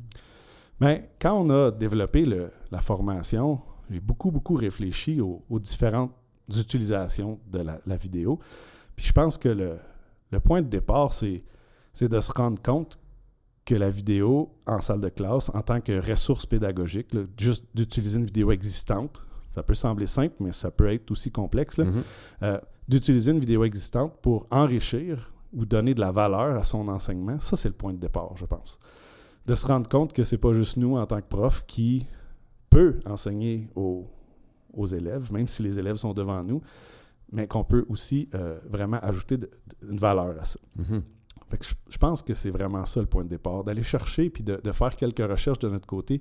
Bien, 0.81 1.03
quand 1.20 1.35
on 1.35 1.50
a 1.50 1.70
développé 1.70 2.25
la 2.25 2.81
formation, 2.81 3.61
j'ai 3.91 4.00
beaucoup, 4.00 4.31
beaucoup 4.31 4.55
réfléchi 4.55 5.20
aux, 5.20 5.43
différentes 5.59 6.12
utilisations 6.49 7.38
de 7.50 7.59
la, 7.59 7.97
vidéo. 7.97 8.38
Puis 8.96 9.06
je 9.06 9.12
pense 9.12 9.38
que 9.38 9.49
le, 9.49 9.79
le 10.31 10.41
point 10.41 10.62
de 10.62 10.69
départ, 10.69 11.12
c'est 11.12 11.44
c'est 11.93 12.08
de 12.08 12.20
se 12.20 12.32
rendre 12.32 12.61
compte 12.61 12.99
que 13.64 13.75
la 13.75 13.88
vidéo 13.88 14.50
en 14.67 14.81
salle 14.81 15.00
de 15.00 15.08
classe, 15.08 15.50
en 15.55 15.62
tant 15.62 15.81
que 15.81 16.11
ressource 16.11 16.44
pédagogique, 16.44 17.17
juste 17.38 17.64
d'utiliser 17.75 18.19
une 18.19 18.26
vidéo 18.26 18.52
existante, 18.52 19.25
ça 19.55 19.62
peut 19.62 19.75
sembler 19.75 20.06
simple, 20.06 20.35
mais 20.41 20.52
ça 20.52 20.70
peut 20.70 20.88
être 20.88 21.11
aussi 21.11 21.31
complexe, 21.31 21.79
mm-hmm. 21.79 22.02
euh, 22.43 22.61
d'utiliser 22.88 23.31
une 23.31 23.39
vidéo 23.39 23.65
existante 23.65 24.13
pour 24.20 24.46
enrichir 24.51 25.32
ou 25.55 25.65
donner 25.65 25.94
de 25.94 26.01
la 26.01 26.10
valeur 26.10 26.56
à 26.56 26.65
son 26.65 26.89
enseignement, 26.89 27.39
ça 27.41 27.56
c'est 27.56 27.69
le 27.69 27.74
point 27.74 27.94
de 27.94 27.98
départ, 27.98 28.36
je 28.36 28.44
pense. 28.44 28.79
De 29.46 29.55
se 29.55 29.67
rendre 29.67 29.89
compte 29.89 30.13
que 30.13 30.24
c'est 30.24 30.39
pas 30.39 30.53
juste 30.53 30.77
nous 30.77 30.96
en 30.96 31.06
tant 31.06 31.20
que 31.20 31.29
prof 31.29 31.65
qui 31.67 32.06
peut 32.70 32.98
enseigner 33.06 33.69
aux, 33.77 34.05
élèves, 34.93 35.32
même 35.32 35.46
si 35.46 35.63
les 35.63 35.79
élèves 35.79 35.96
sont 35.96 36.13
devant 36.13 36.43
nous, 36.43 36.60
mais 37.32 37.46
qu'on 37.46 37.64
peut 37.64 37.84
aussi 37.88 38.28
euh, 38.34 38.58
vraiment 38.69 38.98
ajouter 38.98 39.38
une 39.82 39.98
valeur 39.98 40.40
à 40.40 40.44
ça. 40.44 40.60
Mm-hmm 40.78 41.02
je, 41.62 41.98
pense 41.98 42.22
que 42.22 42.34
c'est 42.34 42.50
vraiment 42.50 42.86
ça 42.86 43.00
le 43.00 43.06
point 43.06 43.24
de 43.24 43.28
départ, 43.28 43.64
d'aller 43.64 43.82
chercher 43.82 44.31
puis 44.31 44.43
de, 44.43 44.60
faire 44.72 44.96
quelques 44.96 45.19
recherches 45.31 45.58
de 45.58 45.69
notre 45.69 45.86
côté, 45.86 46.20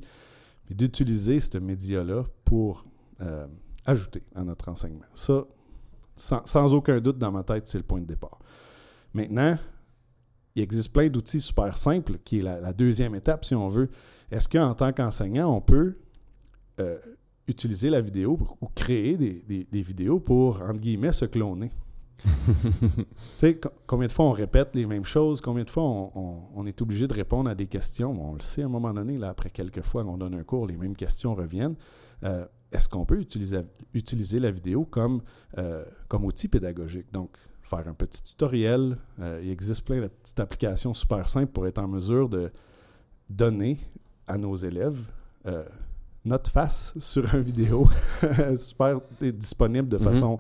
puis 0.66 0.76
d'utiliser 0.76 1.40
ce 1.40 1.58
média-là 1.58 2.24
pour 2.46 2.86
euh, 3.22 3.48
ajouter 3.86 4.24
à 4.36 4.44
notre 4.44 4.70
enseignement. 4.70 5.06
Ça, 5.14 5.46
sans, 6.16 6.74
aucun 6.74 7.00
doute 7.00 7.18
dans 7.18 7.32
ma 7.32 7.44
tête, 7.44 7.68
c'est 7.68 7.78
le 7.78 7.84
point 7.84 8.02
de 8.02 8.06
départ. 8.06 8.40
Maintenant, 9.14 9.58
il 10.56 10.62
existe 10.62 10.94
plein 10.94 11.10
d'outils 11.10 11.42
super 11.42 11.78
simples, 11.78 12.20
qui 12.24 12.40
est 12.40 12.44
la, 12.44 12.74
deuxième 12.74 13.16
étape, 13.16 13.46
si 13.46 13.56
on 13.56 13.70
veut. 13.70 13.90
Est-ce 14.32 14.48
qu'en 14.48 14.74
tant 14.76 14.94
qu'enseignant, 14.94 15.54
on 15.56 15.62
peut 15.62 15.98
euh, 16.80 16.98
utiliser 17.48 17.90
la 17.90 18.02
vidéo 18.02 18.40
ou 18.62 18.68
créer 18.68 19.18
des, 19.18 19.66
des, 19.66 19.82
vidéos 19.82 20.20
pour, 20.20 20.62
entre 20.62 20.80
guillemets, 20.80 21.12
se 21.12 21.26
cloner? 21.26 21.72
tu 22.24 22.26
sais, 23.16 23.60
combien 23.86 24.08
de 24.08 24.12
fois 24.12 24.26
on 24.26 24.32
répète 24.32 24.70
les 24.76 24.86
mêmes 24.86 25.04
choses, 25.04 25.42
combien 25.42 25.64
de 25.64 25.70
fois 25.70 25.84
on, 25.84 26.66
est 26.66 26.82
obligé 26.82 27.08
de 27.08 27.14
répondre 27.14 27.50
à 27.50 27.56
des 27.56 27.68
questions? 27.68 28.12
On 28.12 28.34
le 28.34 28.40
sait 28.40 28.62
à 28.62 28.66
un 28.66 28.70
moment 28.70 28.94
donné, 28.94 29.18
là, 29.18 29.30
après 29.30 29.50
quelques 29.50 29.82
fois 29.82 30.04
qu'on 30.04 30.18
donne 30.18 30.36
un 30.36 30.44
cours, 30.44 30.68
les 30.68 30.78
mêmes 30.78 30.96
questions 30.96 31.36
reviennent. 31.36 31.76
Euh, 32.24 32.46
est-ce 32.72 32.88
qu'on 32.88 33.06
peut 33.06 33.20
utiliser, 33.20 33.60
utiliser 33.94 34.40
la 34.40 34.52
vidéo 34.52 34.86
comme, 34.86 35.22
euh, 35.58 35.84
comme 36.08 36.24
outil 36.24 36.48
pédagogique? 36.48 37.12
Donc, 37.12 37.36
faire 37.62 37.88
un 37.88 37.94
petit 37.94 38.24
tutoriel. 38.24 38.98
Euh, 39.20 39.42
il 39.44 39.52
existe 39.52 39.84
plein 39.84 40.00
de 40.02 40.08
petites 40.08 40.40
applications 40.40 40.94
super 40.94 41.28
simples 41.28 41.52
pour 41.52 41.68
être 41.68 41.80
en 41.80 41.88
mesure 41.88 42.30
de 42.30 42.52
donner 43.30 43.78
à 44.28 44.38
nos 44.38 44.56
élèves 44.56 45.12
notre 46.26 46.50
face 46.50 46.94
sur 47.00 47.34
une 47.36 47.42
vidéo 47.42 47.90
super 48.56 49.00
disponible 49.20 49.90
de 49.90 49.98
mm-hmm. 49.98 50.04
façon 50.04 50.40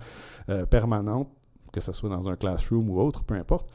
permanente 0.69 1.29
que 1.73 1.81
ce 1.81 1.91
soit 1.91 2.09
dans 2.09 2.29
un 2.29 2.37
classroom 2.37 2.89
ou 2.89 3.01
autre, 3.01 3.25
peu 3.25 3.33
importe. 3.33 3.67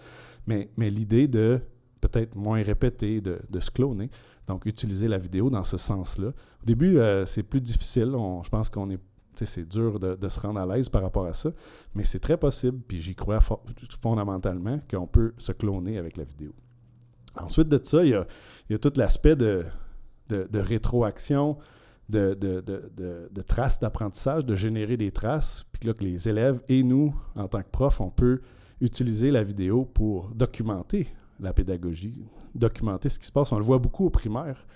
Mais, 0.46 0.70
mais 0.78 0.88
l'idée 0.88 1.28
de 1.28 1.60
peut-être 2.00 2.36
moins 2.36 2.62
répéter, 2.62 3.20
de, 3.20 3.40
de, 3.50 3.60
se 3.60 3.70
cloner, 3.70 4.08
donc 4.46 4.64
utiliser 4.64 5.08
la 5.08 5.18
vidéo 5.18 5.50
dans 5.50 5.64
ce 5.64 5.76
sens-là. 5.76 6.28
Au 6.28 6.64
début, 6.64 6.98
euh, 6.98 7.26
c'est 7.26 7.42
plus 7.42 7.60
difficile. 7.60 8.12
je 8.44 8.48
pense 8.48 8.70
qu'on 8.70 8.88
est 8.88 9.00
c'est 9.44 9.68
dur 9.68 10.00
de, 10.00 10.16
de, 10.16 10.28
se 10.28 10.40
rendre 10.40 10.58
à 10.58 10.66
l'aise 10.66 10.88
par 10.88 11.00
rapport 11.00 11.24
à 11.26 11.32
ça, 11.32 11.50
mais 11.94 12.02
c'est 12.02 12.18
très 12.18 12.36
possible, 12.36 12.80
puis 12.88 13.00
j'y 13.00 13.14
crois 13.14 13.38
fondamentalement 14.02 14.80
qu'on 14.90 15.06
peut 15.06 15.32
se 15.38 15.52
cloner 15.52 15.96
avec 15.96 16.16
la 16.16 16.24
vidéo. 16.24 16.52
Ensuite 17.36 17.68
de 17.68 17.78
ça, 17.80 18.02
il 18.02 18.10
y 18.10 18.14
a, 18.14 18.26
il 18.68 18.72
y 18.72 18.74
a 18.74 18.80
tout 18.80 18.92
l'aspect 18.96 19.36
de, 19.36 19.64
de, 20.28 20.48
de, 20.50 20.58
rétroaction, 20.58 21.56
de, 22.08 23.42
traces 23.42 23.80
d'apprentissage, 23.80 24.46
de 24.46 24.54
générer 24.54 24.96
des 24.96 25.10
traces, 25.10 25.66
puis 25.72 25.86
là 25.86 25.94
que 25.94 26.04
les 26.04 26.28
élèves 26.28 26.60
et 26.68 26.82
nous, 26.82 27.14
en 27.34 27.48
tant 27.48 27.62
que 27.62 27.70
profs, 27.70 28.00
on 28.00 28.10
peut 28.10 28.40
utiliser 28.80 29.30
la 29.30 29.42
vidéo 29.42 29.84
pour 29.84 30.30
documenter 30.34 31.08
la 31.40 31.52
pédagogie, 31.52 32.24
documenter 32.54 33.08
ce 33.08 33.18
qui 33.18 33.26
se 33.26 33.32
passe. 33.32 33.52
On 33.52 33.58
le 33.58 33.64
voit 33.64 33.78
beaucoup 33.78 34.06
au 34.06 34.10
primaire 34.10 34.66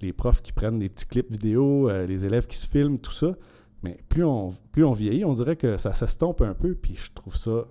les 0.00 0.12
profs 0.12 0.42
qui 0.42 0.52
prennent 0.52 0.78
des 0.78 0.88
petits 0.88 1.06
clips 1.06 1.30
vidéo, 1.30 1.88
euh, 1.88 2.06
les 2.06 2.24
élèves 2.24 2.46
qui 2.46 2.56
se 2.56 2.66
filment, 2.66 2.98
tout 2.98 3.12
ça. 3.12 3.34
Mais 3.82 3.98
plus 4.08 4.24
on, 4.24 4.54
plus 4.72 4.84
on 4.84 4.92
vieillit, 4.92 5.24
on 5.24 5.32
dirait 5.32 5.56
que 5.56 5.76
ça 5.76 5.92
s'estompe 5.92 6.42
un 6.42 6.54
peu, 6.54 6.74
puis 6.74 6.96
je 6.96 7.10
trouve 7.12 7.36
ça 7.36 7.64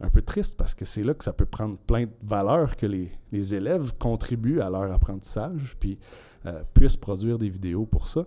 un 0.00 0.08
peu 0.08 0.22
triste 0.22 0.56
parce 0.56 0.74
que 0.74 0.86
c'est 0.86 1.02
là 1.02 1.12
que 1.12 1.24
ça 1.24 1.34
peut 1.34 1.44
prendre 1.44 1.78
plein 1.78 2.04
de 2.04 2.12
valeurs 2.22 2.76
que 2.76 2.86
les, 2.86 3.54
élèves 3.54 3.92
contribuent 3.98 4.60
à 4.60 4.70
leur 4.70 4.90
apprentissage, 4.92 5.76
puis 5.78 5.98
euh, 6.46 6.62
puissent 6.72 6.96
produire 6.96 7.36
des 7.36 7.50
vidéos 7.50 7.84
pour 7.84 8.08
ça. 8.08 8.24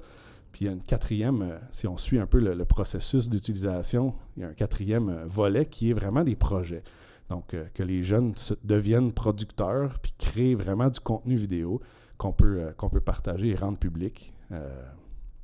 Puis 0.53 0.65
il 0.65 0.67
y 0.67 0.69
a 0.69 0.73
une 0.73 0.83
quatrième, 0.83 1.41
euh, 1.41 1.57
si 1.71 1.87
on 1.87 1.97
suit 1.97 2.19
un 2.19 2.27
peu 2.27 2.39
le, 2.39 2.65
processus 2.65 3.27
d'utilisation, 3.27 4.13
il 4.37 4.43
y 4.43 4.45
a 4.45 4.49
un 4.49 4.53
quatrième 4.53 5.23
volet 5.25 5.65
qui 5.65 5.89
est 5.89 5.93
vraiment 5.93 6.23
des 6.23 6.37
projets. 6.37 6.83
Donc, 7.29 7.55
que 7.73 7.83
les 7.83 8.03
jeunes 8.03 8.33
deviennent 8.63 9.11
producteurs, 9.11 9.97
puis 9.99 10.13
créent 10.17 10.55
vraiment 10.55 10.89
du 10.89 10.99
contenu 10.99 11.35
vidéo 11.35 11.81
qu'on 12.17 12.31
peut, 12.31 12.61
euh, 12.61 12.71
qu'on 12.73 12.89
peut 12.89 13.01
partager 13.01 13.49
et 13.49 13.55
rendre 13.55 13.77
public 13.77 14.33
euh, 14.51 14.83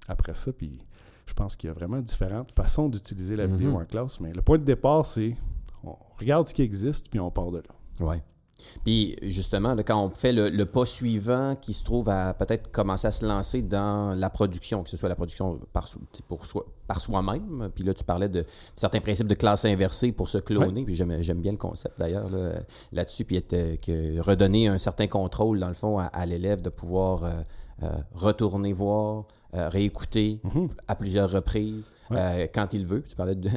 après 0.07 0.33
ça. 0.33 0.51
Puis 0.53 0.79
je 1.25 1.33
pense 1.33 1.55
qu'il 1.55 1.67
y 1.67 1.71
a 1.71 1.73
vraiment 1.73 2.01
différentes 2.01 2.51
façons 2.51 2.89
d'utiliser 2.89 3.35
la 3.35 3.47
vidéo 3.47 3.71
mm-hmm. 3.71 3.81
en 3.81 3.85
classe. 3.85 4.19
Mais 4.19 4.33
le 4.33 4.41
point 4.41 4.57
de 4.57 4.63
départ, 4.63 5.05
c'est 5.05 5.35
on 5.83 5.95
regarde 6.17 6.47
ce 6.47 6.53
qui 6.53 6.61
existe, 6.61 7.09
puis 7.09 7.19
on 7.19 7.31
part 7.31 7.51
de 7.51 7.59
là. 7.59 8.05
Ouais. 8.05 8.23
Puis 8.85 9.15
justement, 9.23 9.75
quand 9.77 10.03
on 10.03 10.09
fait 10.09 10.33
le, 10.33 10.65
pas 10.65 10.85
suivant 10.85 11.55
qui 11.55 11.73
se 11.73 11.83
trouve 11.83 12.09
à 12.09 12.33
peut-être 12.33 12.71
commencer 12.71 13.07
à 13.07 13.11
se 13.11 13.25
lancer 13.25 13.61
dans 13.61 14.15
la 14.15 14.29
production, 14.29 14.83
que 14.83 14.89
ce 14.89 14.97
soit 14.97 15.09
la 15.09 15.15
production 15.15 15.59
par, 15.73 15.87
pour 16.27 16.45
soi, 16.45 16.65
par 16.87 17.01
soi-même, 17.01 17.69
puis 17.73 17.83
là 17.83 17.93
tu 17.93 18.03
parlais 18.03 18.29
de, 18.29 18.45
certains 18.75 18.99
principes 18.99 19.27
de 19.27 19.35
classe 19.35 19.65
inversée 19.65 20.11
pour 20.11 20.29
se 20.29 20.37
cloner, 20.37 20.85
puis 20.85 20.95
j'aime 20.95 21.41
bien 21.41 21.51
le 21.51 21.57
concept 21.57 21.99
d'ailleurs 21.99 22.29
là-dessus, 22.91 23.25
puis 23.25 23.41
que 23.41 24.19
redonner 24.19 24.67
un 24.67 24.77
certain 24.77 25.07
contrôle 25.07 25.59
dans 25.59 25.67
le 25.67 25.73
fond 25.73 25.99
à, 25.99 26.25
l'élève 26.25 26.61
de 26.61 26.69
pouvoir 26.69 27.23
euh, 27.23 27.31
euh, 27.83 27.87
retourner 28.13 28.73
voir, 28.73 29.25
euh, 29.55 29.67
réécouter 29.67 30.39
mhm. 30.43 30.69
à 30.87 30.93
plusieurs 30.93 31.31
reprises 31.31 31.91
euh, 32.11 32.45
quand 32.53 32.71
il 32.73 32.85
veut. 32.85 33.01
Tu 33.01 33.15
parlais 33.15 33.33
de, 33.33 33.49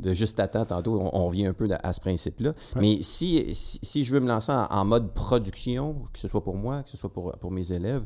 de, 0.00 0.12
juste 0.12 0.40
à 0.40 0.48
temps 0.48 0.64
tantôt, 0.64 1.00
on, 1.00 1.26
revient 1.26 1.46
un 1.46 1.52
peu 1.52 1.68
à 1.80 1.92
ce 1.92 2.00
principe-là. 2.00 2.50
Mais 2.74 2.98
si, 3.02 3.54
si, 3.54 4.02
je 4.02 4.12
veux 4.12 4.18
me 4.18 4.26
lancer 4.26 4.50
en, 4.52 4.84
mode 4.84 5.14
production, 5.14 5.94
que 6.12 6.18
ce 6.18 6.26
soit 6.26 6.42
pour 6.42 6.56
moi, 6.56 6.82
que 6.82 6.90
ce 6.90 6.96
soit 6.96 7.12
pour, 7.12 7.30
pour 7.38 7.52
mes 7.52 7.70
élèves, 7.70 8.02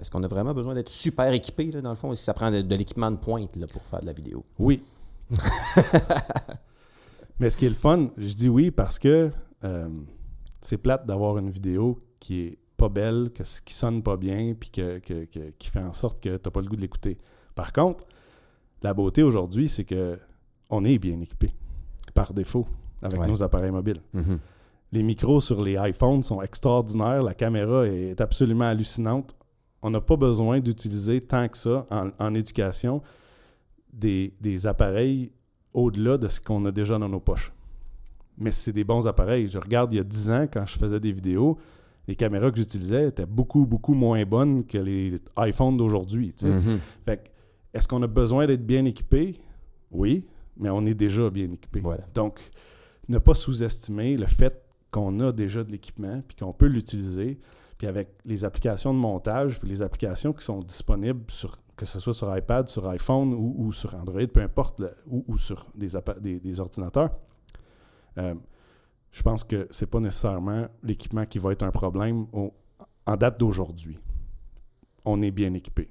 est-ce 0.00 0.10
qu'on 0.10 0.22
a 0.22 0.28
vraiment 0.28 0.54
besoin 0.54 0.72
d'être 0.74 0.88
super 0.88 1.30
équipé, 1.32 1.70
là, 1.72 1.82
dans 1.82 1.90
le 1.90 1.96
fond, 1.96 2.14
si 2.14 2.24
ça 2.24 2.32
prend 2.32 2.50
de, 2.50 2.74
l'équipement 2.74 3.10
de 3.10 3.16
pointe 3.16 3.54
là, 3.56 3.66
pour 3.66 3.82
faire 3.82 4.00
de 4.00 4.06
la 4.06 4.14
vidéo? 4.14 4.42
Oui. 4.58 4.82
Mais 7.38 7.50
ce 7.50 7.58
qui 7.58 7.66
est 7.66 7.70
le 7.70 7.74
fun, 7.74 8.08
je 8.16 8.32
dis 8.32 8.48
oui 8.48 8.70
parce 8.70 8.98
que 8.98 9.30
c'est 10.62 10.78
plate 10.78 11.06
d'avoir 11.06 11.36
une 11.36 11.50
vidéo 11.50 12.02
qui 12.18 12.40
est 12.40 12.61
pas 12.82 12.88
belle, 12.88 13.30
que, 13.32 13.44
qui 13.64 13.74
sonne 13.74 14.02
pas 14.02 14.16
bien, 14.16 14.54
puis 14.58 14.70
que, 14.70 14.98
qui 14.98 15.70
fait 15.70 15.80
en 15.80 15.92
sorte 15.92 16.20
que 16.20 16.36
tu 16.36 16.42
n'as 16.44 16.50
pas 16.50 16.60
le 16.60 16.66
goût 16.66 16.74
de 16.74 16.80
l'écouter. 16.80 17.18
Par 17.54 17.72
contre, 17.72 18.04
la 18.82 18.92
beauté 18.92 19.22
aujourd'hui, 19.22 19.68
c'est 19.68 19.84
que 19.84 20.18
on 20.68 20.84
est 20.84 20.98
bien 20.98 21.20
équipé, 21.20 21.54
par 22.12 22.32
défaut, 22.34 22.66
avec 23.00 23.20
nos 23.20 23.40
appareils 23.42 23.70
mobiles. 23.70 24.00
Mm-hmm. 24.16 24.38
Les 24.92 25.02
micros 25.04 25.40
sur 25.40 25.62
les 25.62 25.76
iPhones 25.78 26.24
sont 26.24 26.42
extraordinaires, 26.42 27.22
la 27.22 27.34
caméra 27.34 27.86
est 27.86 28.20
absolument 28.20 28.64
hallucinante. 28.64 29.36
On 29.82 29.90
n'a 29.90 30.00
pas 30.00 30.16
besoin 30.16 30.58
d'utiliser 30.58 31.20
tant 31.20 31.48
que 31.48 31.58
ça 31.58 31.86
en, 31.90 32.34
éducation 32.34 33.00
des, 33.92 34.34
des 34.40 34.66
appareils 34.66 35.30
au-delà 35.72 36.18
de 36.18 36.26
ce 36.26 36.40
qu'on 36.40 36.64
a 36.64 36.72
déjà 36.72 36.98
dans 36.98 37.08
nos 37.08 37.20
poches. 37.20 37.52
Mais 38.38 38.50
c'est 38.50 38.72
des 38.72 38.84
bons 38.84 39.06
appareils. 39.06 39.46
Je 39.48 39.58
regarde 39.58 39.92
il 39.92 39.96
y 39.96 40.00
a 40.00 40.04
10 40.04 40.30
ans, 40.30 40.46
quand 40.52 40.66
je 40.66 40.78
faisais 40.78 41.00
des 41.00 41.12
vidéos, 41.12 41.58
les 42.08 42.16
caméras 42.16 42.50
que 42.50 42.56
j'utilisais 42.56 43.08
étaient 43.08 43.26
beaucoup, 43.26 43.64
beaucoup 43.66 43.94
moins 43.94 44.24
bonnes 44.24 44.64
que 44.64 44.78
les 44.78 45.16
iPhones 45.38 45.76
d'aujourd'hui. 45.76 46.34
Fait 47.04 47.32
est-ce 47.74 47.88
qu'on 47.88 48.02
a 48.02 48.06
besoin 48.06 48.46
d'être 48.46 48.66
bien 48.66 48.84
équipé? 48.84 49.40
Oui, 49.90 50.26
mais 50.56 50.68
on 50.68 50.84
est 50.84 50.94
déjà 50.94 51.30
bien 51.30 51.50
équipé. 51.50 51.82
Donc, 52.14 52.38
ne 53.08 53.18
pas 53.18 53.34
sous-estimer 53.34 54.16
le 54.16 54.26
fait 54.26 54.62
qu'on 54.90 55.20
a 55.20 55.32
déjà 55.32 55.64
de 55.64 55.72
l'équipement 55.72 56.22
puis 56.26 56.36
qu'on 56.36 56.52
peut 56.52 56.66
l'utiliser. 56.66 57.40
Puis 57.78 57.86
avec 57.86 58.10
les 58.24 58.44
applications 58.44 58.92
de 58.94 58.98
montage, 58.98 59.58
puis 59.58 59.68
les 59.68 59.82
applications 59.82 60.32
qui 60.32 60.44
sont 60.44 60.60
disponibles 60.60 61.24
sur 61.28 61.56
que 61.74 61.86
ce 61.86 61.98
soit 61.98 62.14
sur 62.14 62.36
iPad, 62.36 62.68
sur 62.68 62.86
iPhone 62.88 63.32
ou, 63.32 63.72
sur 63.72 63.94
Android, 63.94 64.26
peu 64.32 64.40
importe, 64.40 64.80
ou, 65.06 65.38
sur 65.38 65.66
des, 65.74 66.40
des, 66.40 66.60
ordinateurs, 66.60 67.10
euh, 68.18 68.34
je 69.12 69.22
pense 69.22 69.44
que 69.44 69.68
c'est 69.70 69.86
pas 69.86 70.00
nécessairement 70.00 70.66
l'équipement 70.82 71.26
qui 71.26 71.38
va 71.38 71.52
être 71.52 71.62
un 71.62 71.70
problème 71.70 72.26
en 73.06 73.16
date 73.16 73.38
d'aujourd'hui. 73.38 73.98
On 75.04 75.20
est 75.22 75.30
bien 75.30 75.52
équipé. 75.54 75.90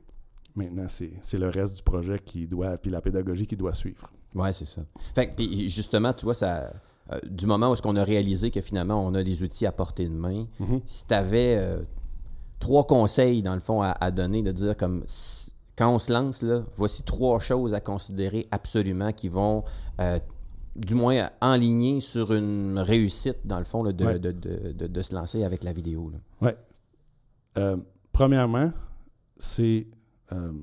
Maintenant, 0.55 0.87
c'est 0.89 1.37
le 1.37 1.49
reste 1.49 1.77
du 1.77 1.83
projet 1.83 2.19
qui 2.19 2.47
doit, 2.47 2.77
puis 2.77 2.91
la 2.91 3.01
pédagogie 3.01 3.47
qui 3.47 3.55
doit 3.55 3.73
suivre. 3.73 4.11
Oui, 4.35 4.49
c'est 4.53 4.65
ça. 4.65 4.81
Fait 5.15 5.33
justement, 5.69 6.13
tu 6.13 6.25
vois, 6.25 6.33
ça, 6.33 6.73
euh, 7.11 7.19
du 7.29 7.45
moment 7.45 7.69
où 7.69 7.73
est-ce 7.73 7.81
qu'on 7.81 7.95
a 7.95 8.03
réalisé 8.03 8.51
que 8.51 8.61
finalement, 8.61 9.05
on 9.05 9.13
a 9.13 9.23
des 9.23 9.43
outils 9.43 9.65
à 9.65 9.71
portée 9.71 10.07
de 10.07 10.13
main, 10.13 10.45
mm-hmm. 10.59 10.81
si 10.85 11.05
tu 11.05 11.13
avais 11.13 11.57
euh, 11.57 11.81
trois 12.59 12.85
conseils, 12.85 13.41
dans 13.41 13.53
le 13.53 13.59
fond, 13.59 13.81
à, 13.81 14.11
donner, 14.11 14.41
de 14.41 14.51
dire 14.51 14.75
comme 14.75 15.03
quand 15.77 15.93
on 15.93 15.99
se 15.99 16.11
lance, 16.11 16.41
là, 16.41 16.63
voici 16.75 17.03
trois 17.03 17.39
choses 17.39 17.73
à 17.73 17.79
considérer 17.79 18.45
absolument 18.51 19.11
qui 19.11 19.29
vont 19.29 19.63
euh, 19.99 20.19
du 20.75 20.95
moins 20.95 21.29
enligné 21.41 21.99
sur 21.99 22.33
une 22.33 22.79
réussite, 22.79 23.39
dans 23.45 23.59
le 23.59 23.65
fond, 23.65 23.83
de, 23.83 23.91
de, 23.91 25.01
se 25.01 25.13
lancer 25.13 25.43
avec 25.43 25.63
la 25.63 25.73
vidéo. 25.73 26.11
Oui. 26.41 26.51
Euh, 27.57 27.77
premièrement, 28.13 28.71
c'est 29.37 29.87
euh, 30.31 30.53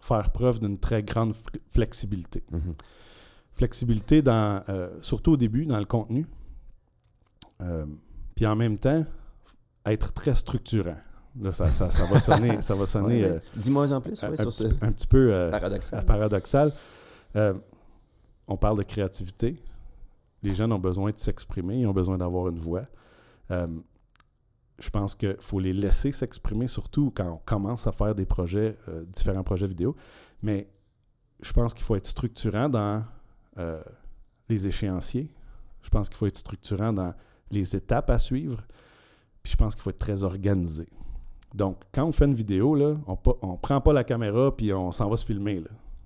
faire 0.00 0.30
preuve 0.30 0.60
d'une 0.60 0.78
très 0.78 1.02
grande 1.02 1.34
flexibilité. 1.70 2.44
Mm-hmm. 2.52 2.74
Flexibilité, 3.54 4.22
dans, 4.22 4.62
euh, 4.68 4.88
surtout 5.02 5.32
au 5.32 5.36
début, 5.36 5.66
dans 5.66 5.78
le 5.78 5.84
contenu. 5.86 6.26
Puis 8.34 8.44
en 8.44 8.56
même 8.56 8.76
temps, 8.76 9.04
être 9.86 10.12
très 10.12 10.34
structurant. 10.34 10.96
Là, 11.40 11.52
ça, 11.52 11.70
ça, 11.70 11.86
va 12.06 12.18
sonner. 12.18 12.60
ça 12.60 12.74
va 12.74 12.86
sonner 12.86 13.24
Dis-moi 13.54 13.92
en 13.92 14.00
plus 14.00 14.22
un, 14.24 14.36
sur 14.36 14.52
ce... 14.52 14.66
un, 14.80 14.90
petit 14.90 15.06
peu 15.06 15.48
paradoxal. 15.50 16.04
paradoxal 16.04 16.72
on 18.52 18.56
parle 18.56 18.78
de 18.78 18.82
créativité. 18.82 19.62
Les 20.42 20.54
jeunes 20.54 20.72
ont 20.72 20.78
besoin 20.78 21.10
de 21.10 21.18
s'exprimer, 21.18 21.80
ils 21.80 21.86
ont 21.86 21.92
besoin 21.92 22.18
d'avoir 22.18 22.48
une 22.48 22.58
voix. 22.58 22.82
Euh, 23.50 23.66
je 24.78 24.90
pense 24.90 25.14
qu'il 25.14 25.36
faut 25.40 25.60
les 25.60 25.72
laisser 25.72 26.12
s'exprimer, 26.12 26.68
surtout 26.68 27.12
quand 27.14 27.30
on 27.30 27.38
commence 27.38 27.86
à 27.86 27.92
faire 27.92 28.14
des 28.14 28.26
projets, 28.26 28.76
euh, 28.88 29.04
différents 29.06 29.42
projets 29.42 29.66
vidéo. 29.66 29.96
Mais 30.42 30.68
je 31.40 31.52
pense 31.52 31.72
qu'il 31.72 31.84
faut 31.84 31.96
être 31.96 32.06
structurant 32.06 32.68
dans 32.68 33.04
euh, 33.58 33.82
les 34.48 34.66
échéanciers. 34.66 35.32
Je 35.82 35.88
pense 35.88 36.08
qu'il 36.08 36.18
faut 36.18 36.26
être 36.26 36.38
structurant 36.38 36.92
dans 36.92 37.14
les 37.50 37.76
étapes 37.76 38.10
à 38.10 38.18
suivre. 38.18 38.62
Puis 39.42 39.52
je 39.52 39.56
pense 39.56 39.74
qu'il 39.74 39.82
faut 39.82 39.90
être 39.90 39.98
très 39.98 40.24
organisé. 40.24 40.88
Donc, 41.54 41.82
quand 41.92 42.04
on 42.04 42.12
fait 42.12 42.24
une 42.24 42.34
vidéo, 42.34 42.76
on 43.06 43.52
ne 43.52 43.56
prend 43.56 43.80
pas 43.80 43.92
la 43.92 44.04
caméra 44.04 44.54
puis 44.54 44.72
on 44.72 44.90
s'en 44.90 45.08
va 45.08 45.16
se 45.16 45.24
filmer. 45.24 45.62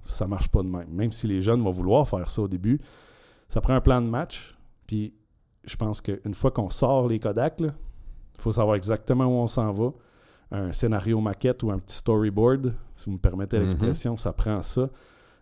Ça 0.06 0.26
marche 0.26 0.48
pas 0.48 0.62
de 0.62 0.68
même. 0.68 0.88
Même 0.90 1.12
si 1.12 1.26
les 1.26 1.42
jeunes 1.42 1.62
vont 1.62 1.70
vouloir 1.70 2.08
faire 2.08 2.30
ça 2.30 2.42
au 2.42 2.48
début, 2.48 2.80
ça 3.48 3.60
prend 3.60 3.74
un 3.74 3.80
plan 3.80 4.00
de 4.00 4.08
match. 4.08 4.56
Puis 4.86 5.14
je 5.64 5.76
pense 5.76 6.00
qu'une 6.00 6.34
fois 6.34 6.50
qu'on 6.50 6.70
sort 6.70 7.08
les 7.08 7.18
Kodak, 7.18 7.60
il 7.60 7.72
faut 8.38 8.52
savoir 8.52 8.76
exactement 8.76 9.26
où 9.26 9.42
on 9.42 9.46
s'en 9.46 9.72
va. 9.72 9.92
Un 10.52 10.72
scénario 10.72 11.20
maquette 11.20 11.62
ou 11.64 11.72
un 11.72 11.78
petit 11.78 11.96
storyboard, 11.96 12.72
si 12.94 13.06
vous 13.06 13.12
me 13.12 13.18
permettez 13.18 13.58
mhm. 13.58 13.64
l'expression, 13.64 14.16
ça 14.16 14.32
prend 14.32 14.62
ça. 14.62 14.88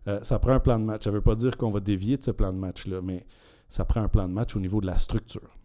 Euh, 0.07 0.21
ça 0.23 0.39
prend 0.39 0.53
un 0.53 0.61
plan 0.61 0.79
de 0.79 0.85
match. 0.85 1.05
Ça 1.05 1.11
ne 1.11 1.17
veut 1.17 1.23
pas 1.23 1.35
dire 1.35 1.57
qu'on 1.57 1.71
va 1.71 1.81
dévier 1.81 2.17
de 2.17 2.25
ce 2.25 2.31
plan 2.31 2.53
de 2.53 2.59
match-là, 2.59 3.01
mais 3.03 3.27
ça 3.69 3.85
prend 3.85 4.03
un 4.03 4.09
plan 4.09 4.29
de 4.29 4.33
match 4.33 4.57
au 4.57 4.61
niveau 4.61 4.81
de 4.81 4.87
la 4.87 4.97
structure. 4.97 5.57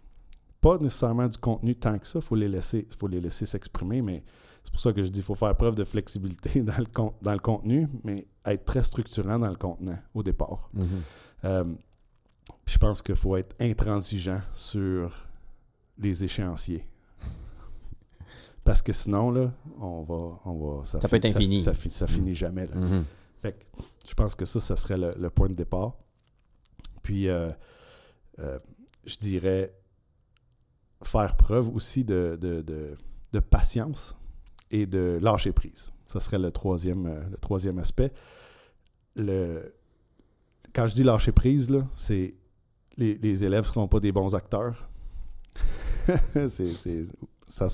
Pas 0.62 0.78
nécessairement 0.78 1.28
du 1.28 1.38
contenu 1.38 1.76
tant 1.76 1.98
que 1.98 2.06
ça, 2.06 2.20
il 2.20 2.22
faut 2.26 2.36
les 2.36 2.50
laisser, 2.50 2.88
faut 2.98 3.08
les 3.08 3.22
laisser 3.22 3.46
s'exprimer, 3.46 4.02
mais 4.02 4.24
c'est 4.64 4.72
pour 4.72 4.82
ça 4.82 4.94
que 4.94 5.02
je 5.02 5.08
dis 5.08 5.20
qu'il 5.20 5.24
faut 5.24 5.36
faire 5.36 5.56
preuve 5.56 5.76
de 5.76 5.84
flexibilité 5.84 6.62
dans 6.64 6.78
le, 6.78 6.86
dans 7.22 7.34
le 7.34 7.40
contenu, 7.40 7.88
mais 8.04 8.26
être 8.46 8.66
très 8.66 8.84
structurant 8.84 9.40
dans 9.40 9.50
le 9.50 9.56
contenant 9.56 9.98
au 10.14 10.24
départ. 10.24 10.70
Mhm. 10.74 10.88
Euh, 11.46 11.74
je 12.66 12.78
pense 12.78 13.02
qu'il 13.02 13.16
faut 13.16 13.36
être 13.38 13.56
intransigeant 13.60 14.42
sur 14.54 15.28
les 15.98 16.24
échéanciers. 16.24 16.86
Parce 18.64 18.82
que 18.82 18.94
sinon, 18.94 19.32
là, 19.32 19.52
on 19.80 20.04
va. 20.04 20.38
On 20.46 20.78
va 20.78 20.86
ça, 20.86 21.00
peut 21.00 21.16
être 21.16 21.26
infini. 21.26 21.60
Ça, 21.60 21.74
finit 22.08 22.36
jamais. 22.36 22.68
Là. 22.68 22.76
Mhm. 22.76 23.06
Fait 23.42 23.54
que 23.54 23.66
je 24.08 24.14
pense 24.14 24.36
que 24.36 24.46
ça, 24.46 24.60
ça 24.60 24.76
serait 24.76 24.98
le, 24.98 25.14
le 25.18 25.30
point 25.30 25.48
de 25.50 25.54
départ. 25.54 25.94
Puis, 27.02 27.28
euh, 27.30 27.52
euh, 28.40 28.60
je 29.06 29.16
dirais 29.18 29.74
faire 31.04 31.36
preuve 31.38 31.70
aussi 31.74 32.04
de, 32.04 32.38
de, 32.40 32.62
de- 32.62 32.98
de 33.32 33.40
patience 33.40 34.14
et 34.72 34.86
de 34.86 35.20
lâcher 35.22 35.52
prise. 35.52 35.92
Ça 36.08 36.20
serait 36.20 36.40
le 36.40 36.52
troisième, 36.52 37.06
euh, 37.06 37.22
le 37.30 37.38
troisième 37.38 37.80
aspect. 37.80 38.12
Le, 39.16 39.74
quand 40.74 40.88
je 40.88 40.96
dis 40.96 41.04
lâcher 41.04 41.32
prise, 41.32 41.70
là, 41.70 41.86
c'est 41.96 42.34
les, 42.98 43.18
les 43.18 43.44
élèves 43.44 43.62
ne 43.62 43.66
seront 43.68 43.88
pas 43.88 44.00
des 44.00 44.12
bons 44.12 44.36
acteurs. 44.36 44.90
c'est, 46.34 46.50
c'est- 46.50 47.04
ça 47.48 47.68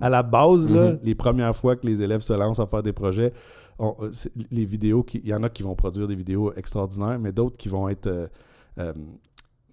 à 0.00 0.08
la 0.08 0.22
base, 0.22 0.72
là, 0.72 0.92
Mhm. 0.92 1.00
les 1.02 1.14
premières 1.14 1.54
fois 1.54 1.76
que 1.76 1.86
les 1.86 2.00
élèves 2.00 2.22
se 2.22 2.32
lancent 2.32 2.60
à 2.60 2.66
faire 2.66 2.82
des 2.82 2.94
projets, 2.94 3.32
on- 3.78 3.94
euh, 4.00 4.10
les 4.50 4.64
vidéos, 4.64 5.02
qui- 5.02 5.18
il 5.18 5.28
y 5.28 5.34
en 5.34 5.42
a 5.42 5.50
qui 5.50 5.62
vont 5.62 5.74
produire 5.76 6.08
des 6.08 6.14
vidéos 6.14 6.52
extraordinaires, 6.54 7.18
mais 7.18 7.30
d'autres 7.30 7.56
qui 7.58 7.68
vont 7.68 7.88
être 7.90 8.06
euh, 8.06 8.26
euh, 8.78 8.94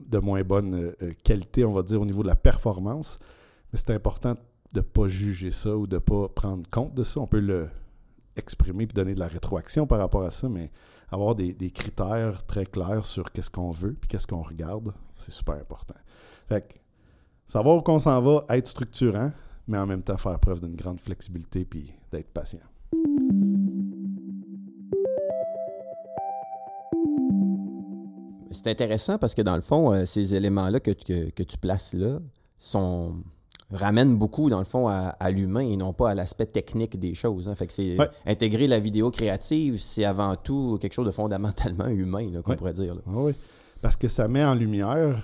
de 0.06 0.18
moins 0.18 0.42
bonne 0.44 0.74
euh, 1.02 1.12
qualité, 1.24 1.64
on 1.64 1.72
va 1.72 1.84
dire, 1.84 2.02
au 2.02 2.06
niveau 2.06 2.22
de 2.22 2.28
la 2.28 2.36
performance. 2.36 3.18
Mais 3.72 3.80
c'est 3.80 3.94
important 3.94 4.34
de 4.34 4.40
ne 4.76 4.82
pas 4.82 5.08
juger 5.08 5.52
ça 5.52 5.76
ou 5.76 5.88
de 5.88 5.98
pas 5.98 6.30
prendre 6.30 6.70
compte 6.70 6.94
de 6.94 7.04
ça. 7.04 7.20
On 7.20 7.28
peut 7.28 7.40
le 7.40 7.70
exprimer 8.36 8.86
puis 8.88 8.94
donner 8.94 9.16
de 9.16 9.20
la 9.20 9.28
rétroaction 9.28 9.86
par 9.86 10.00
rapport 10.00 10.24
à 10.24 10.32
ça, 10.32 10.48
mais 10.48 10.72
avoir 11.12 11.36
des, 11.36 11.54
des 11.54 11.72
critères 11.72 12.46
très 12.46 12.66
clairs 12.66 13.04
sur 13.04 13.32
qu'est-ce 13.32 13.50
qu'on 13.50 13.72
veut 13.72 13.94
puis 14.00 14.08
qu'est-ce 14.08 14.28
qu'on 14.28 14.42
regarde, 14.42 14.94
c'est 15.18 15.32
super 15.32 15.56
important. 15.56 15.96
Fait 16.48 16.62
que, 16.68 16.76
savoir 17.48 17.78
où 17.78 17.82
qu'on 17.82 18.00
s'en 18.00 18.22
va, 18.22 18.46
être 18.50 18.68
structurant, 18.68 19.32
mais 19.68 19.78
en 19.78 19.86
même 19.88 20.04
temps 20.04 20.18
faire 20.18 20.40
preuve 20.40 20.62
d'une 20.62 20.76
grande 20.76 21.00
flexibilité 21.02 21.66
puis 21.66 21.92
d'être 22.12 22.30
patient. 22.32 22.60
C'est 28.52 28.68
intéressant 28.68 29.18
parce 29.18 29.36
que 29.36 29.42
dans 29.42 29.56
le 29.56 29.62
fond, 29.62 29.94
euh, 29.94 30.06
ces 30.06 30.34
éléments-là 30.36 30.80
que, 30.80 30.92
que- 30.92 31.30
que 31.30 31.44
tu 31.44 31.58
places 31.58 31.94
là 31.94 32.20
sont 32.58 33.24
ramènent 33.72 34.16
beaucoup, 34.18 34.50
dans 34.50 34.60
le 34.60 34.66
fond, 34.66 34.88
à, 34.88 35.10
à 35.20 35.30
l'humain 35.32 35.62
et 35.62 35.76
non 35.78 35.94
pas 35.94 36.10
à 36.12 36.16
l'aspect 36.16 36.46
technique 36.48 37.00
des 37.00 37.14
choses. 37.14 37.48
hein. 37.50 37.56
Fait 37.56 37.68
que 37.68 37.74
c'est 37.74 37.98
Ouais. 38.00 38.10
intégrer 38.26 38.68
la 38.68 38.80
vidéo 38.80 39.12
créative, 39.12 39.78
c'est 39.78 40.06
avant 40.06 40.36
tout 40.36 40.78
quelque 40.82 40.94
chose 40.94 41.06
de 41.08 41.12
fondamentalement 41.12 41.88
humain, 41.88 42.30
qu'on 42.42 42.52
Ouais. 42.52 42.58
pourrait 42.58 42.74
dire. 42.74 42.96
là. 42.96 43.02
Ah 43.08 43.12
oui, 43.16 43.34
parce 43.82 43.96
que 43.96 44.08
ça 44.08 44.28
met 44.28 44.44
en 44.44 44.56
lumière 44.56 45.22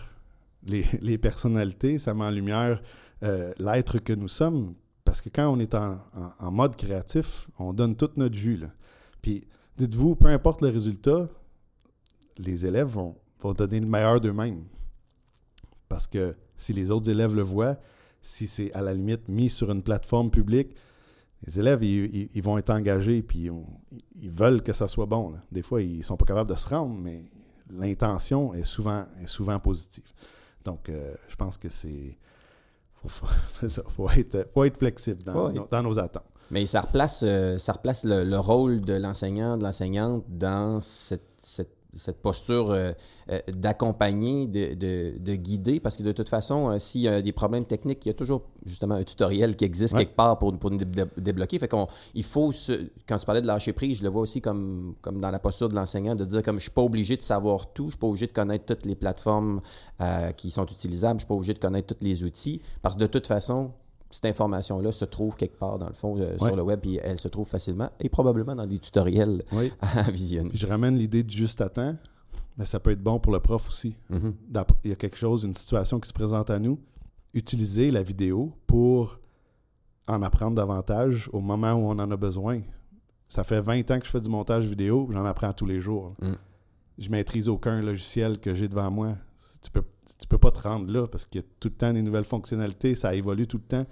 les, 0.63 0.85
les 1.01 1.17
personnalités, 1.17 1.97
ça 1.97 2.13
met 2.13 2.23
en 2.25 2.29
lumière 2.31 2.81
euh, 3.23 3.53
l'être 3.59 3.99
que 3.99 4.13
nous 4.13 4.27
sommes. 4.27 4.73
Parce 5.03 5.21
que 5.21 5.29
quand 5.29 5.47
on 5.47 5.59
est 5.59 5.73
en, 5.75 5.93
en- 5.93 5.99
en 6.47 6.51
mode 6.51 6.75
créatif, 6.75 7.47
on 7.59 7.73
donne 7.73 7.95
toute 7.95 8.17
notre 8.17 8.35
jus. 8.35 8.57
là. 8.57 8.67
Puis, 9.21 9.47
dites-vous, 9.77 10.15
peu 10.15 10.27
importe 10.29 10.61
le 10.61 10.69
résultat, 10.69 11.27
les 12.37 12.65
élèves 12.65 12.87
vont, 12.87 13.15
vont 13.39 13.53
donner 13.53 13.79
le 13.79 13.85
meilleur 13.87 14.19
d'eux-mêmes. 14.19 14.63
Parce 15.89 16.07
que 16.07 16.35
si 16.55 16.73
les 16.73 16.91
autres 16.91 17.09
élèves 17.09 17.35
le 17.35 17.43
voient, 17.43 17.77
si 18.25 18.47
c'est 18.47 18.73
à 18.73 18.81
la 18.81 18.93
limite 18.93 19.27
mis 19.29 19.49
sur 19.49 19.71
une 19.71 19.83
plateforme 19.83 20.31
publique, 20.31 20.75
les 21.45 21.59
élèves, 21.59 21.83
ils, 21.83 22.05
ils- 22.15 22.29
ils 22.33 22.41
vont 22.41 22.57
être 22.57 22.71
engagés, 22.71 23.21
puis 23.21 23.49
ils 24.15 24.29
veulent 24.29 24.63
que 24.63 24.73
ça 24.73 24.87
soit 24.87 25.05
bon. 25.05 25.29
là. 25.31 25.37
Des 25.51 25.61
fois, 25.61 25.81
ils 25.81 26.03
sont 26.03 26.17
pas 26.17 26.25
capables 26.25 26.49
de 26.49 26.55
se 26.55 26.67
rendre, 26.67 26.95
mais 26.95 27.21
l'intention 27.69 28.53
est 28.53 28.63
souvent, 28.63 29.05
est 29.21 29.27
souvent 29.27 29.59
positive. 29.59 30.11
Donc, 30.63 30.89
euh, 30.89 31.13
je 31.27 31.35
pense 31.35 31.57
que 31.57 31.69
c'est. 31.69 32.17
Faut, 32.95 33.09
faut- 33.09 33.67
faut 33.89 34.09
être, 34.09 34.47
faut 34.53 34.63
être 34.63 34.77
flexible 34.77 35.21
dans, 35.23 35.47
Ouais. 35.47 35.53
nos, 35.53 35.67
dans 35.67 35.83
nos 35.83 35.99
attentes. 35.99 36.23
Mais 36.51 36.65
ça 36.65 36.81
replace, 36.81 37.23
euh, 37.27 37.57
ça 37.59 37.73
replace 37.73 38.03
le, 38.05 38.23
le 38.23 38.37
rôle 38.39 38.81
de 38.81 38.93
l'enseignant, 38.93 39.57
de 39.57 39.63
l'enseignante 39.63 40.25
dans 40.27 40.79
cette, 40.79 41.27
cette- 41.43 41.74
cette 41.95 42.21
posture 42.21 42.71
euh, 42.71 42.91
euh, 43.31 43.39
d'accompagner, 43.53 44.45
de, 44.47 44.73
de- 44.73 45.17
de 45.17 45.35
guider, 45.35 45.79
parce 45.79 45.97
que 45.97 46.03
de 46.03 46.11
toute 46.11 46.29
façon, 46.29 46.69
euh, 46.71 46.79
s'il 46.79 47.01
y 47.01 47.07
a 47.07 47.21
des 47.21 47.31
problèmes 47.31 47.65
techniques, 47.65 48.05
il 48.05 48.09
y 48.09 48.11
a 48.11 48.13
toujours 48.13 48.43
justement 48.65 48.95
un 48.95 49.03
tutoriel 49.03 49.55
qui 49.55 49.65
existe 49.65 49.93
Ouais. 49.93 50.05
quelque 50.05 50.15
part 50.15 50.37
pour, 50.39 50.51
pour 50.57 50.71
nous 50.71 50.77
dé- 50.77 50.85
dé- 50.85 51.03
débloquer. 51.17 51.57
Fait 51.59 51.67
qu'on, 51.67 51.87
il 52.13 52.23
faut, 52.23 52.51
se- 52.51 52.87
quand 53.07 53.17
tu 53.17 53.25
parlais 53.25 53.41
de 53.41 53.47
lâcher 53.47 53.73
prise, 53.73 53.99
je 53.99 54.03
le 54.03 54.09
vois 54.09 54.21
aussi 54.21 54.41
comme, 54.41 54.95
comme 55.01 55.19
dans 55.19 55.31
la 55.31 55.39
posture 55.39 55.69
de 55.69 55.75
l'enseignant, 55.75 56.15
de 56.15 56.25
dire 56.25 56.43
comme 56.43 56.57
je 56.57 56.63
suis 56.63 56.71
pas 56.71 56.81
obligé 56.83 57.15
de 57.17 57.21
savoir 57.21 57.71
tout, 57.73 57.85
je 57.85 57.89
suis 57.91 57.99
pas 57.99 58.07
obligé 58.07 58.27
de 58.27 58.33
connaître 58.33 58.65
toutes 58.65 58.85
les 58.85 58.95
plateformes 58.95 59.61
qui 60.37 60.51
sont 60.51 60.65
utilisables, 60.65 61.19
je 61.19 61.23
suis 61.23 61.27
pas 61.27 61.35
obligé 61.35 61.53
de 61.53 61.59
connaître 61.59 61.95
tous 61.95 62.03
les 62.03 62.23
outils, 62.23 62.61
parce 62.81 62.95
que 62.95 62.99
de 63.01 63.07
toute 63.07 63.27
façon, 63.27 63.71
cette 64.15 64.25
information-là 64.27 64.91
se 64.93 65.03
trouve 65.05 65.35
quelque 65.35 65.57
part 65.57 65.77
dans 65.77 65.87
le 65.89 65.93
fond 65.93 66.17
euh, 66.17 66.31
Ouais. 66.39 66.47
sur 66.47 66.55
le 66.55 66.61
web 66.63 66.79
et 66.85 66.99
elle 67.03 67.17
se 67.19 67.27
trouve 67.27 67.47
facilement 67.47 67.89
et 67.99 68.07
probablement 68.09 68.55
dans 68.55 68.65
des 68.65 68.79
tutoriels 68.79 69.41
Oui. 69.51 69.71
à 69.81 70.09
visionner. 70.11 70.49
Puis 70.49 70.57
je 70.59 70.67
ramène 70.67 70.95
l'idée 70.95 71.21
du 71.23 71.35
juste 71.35 71.59
à 71.61 71.67
temps, 71.69 71.95
mais 72.57 72.65
ça 72.65 72.79
peut 72.79 72.91
être 72.91 73.03
bon 73.03 73.19
pour 73.19 73.33
le 73.33 73.39
prof 73.41 73.67
aussi. 73.67 73.95
Mhm. 74.09 74.33
D'après- 74.47 74.77
Il 74.85 74.89
y 74.91 74.93
a 74.93 74.95
quelque 74.95 75.17
chose, 75.17 75.43
une 75.43 75.53
situation 75.53 75.99
qui 75.99 76.07
se 76.07 76.13
présente 76.13 76.49
à 76.49 76.59
nous. 76.59 76.79
Utiliser 77.33 77.91
la 77.91 78.01
vidéo 78.03 78.53
pour 78.67 79.19
en 80.07 80.21
apprendre 80.21 80.55
davantage 80.55 81.29
au 81.33 81.41
moment 81.41 81.73
où 81.73 81.85
on 81.89 81.99
en 81.99 82.09
a 82.11 82.15
besoin. 82.15 82.61
Ça 83.27 83.43
fait 83.43 83.59
20 83.59 83.89
ans 83.91 83.99
que 83.99 84.05
je 84.05 84.11
fais 84.11 84.21
du 84.21 84.29
montage 84.29 84.65
vidéo, 84.65 85.09
j'en 85.11 85.25
apprends 85.25 85.51
tous 85.51 85.65
les 85.65 85.81
jours. 85.81 86.15
Mm. 86.21 86.33
Je 86.99 87.09
maîtrise 87.09 87.49
aucun 87.49 87.81
logiciel 87.81 88.39
que 88.39 88.53
j'ai 88.53 88.69
devant 88.69 88.89
moi. 88.91 89.15
Tu 89.61 89.69
peux, 89.71 89.83
tu 90.19 90.27
peux 90.27 90.37
pas 90.37 90.51
te 90.51 90.61
rendre 90.61 90.89
là 90.93 91.07
parce 91.07 91.25
qu'il 91.25 91.41
y 91.41 91.43
a 91.43 91.47
tout 91.59 91.67
le 91.69 91.73
temps 91.73 91.91
des 91.91 92.01
nouvelles 92.03 92.23
fonctionnalités, 92.23 92.93
ça 92.95 93.13
évolue 93.15 93.47
tout 93.47 93.57
le 93.57 93.63
temps. 93.63 93.85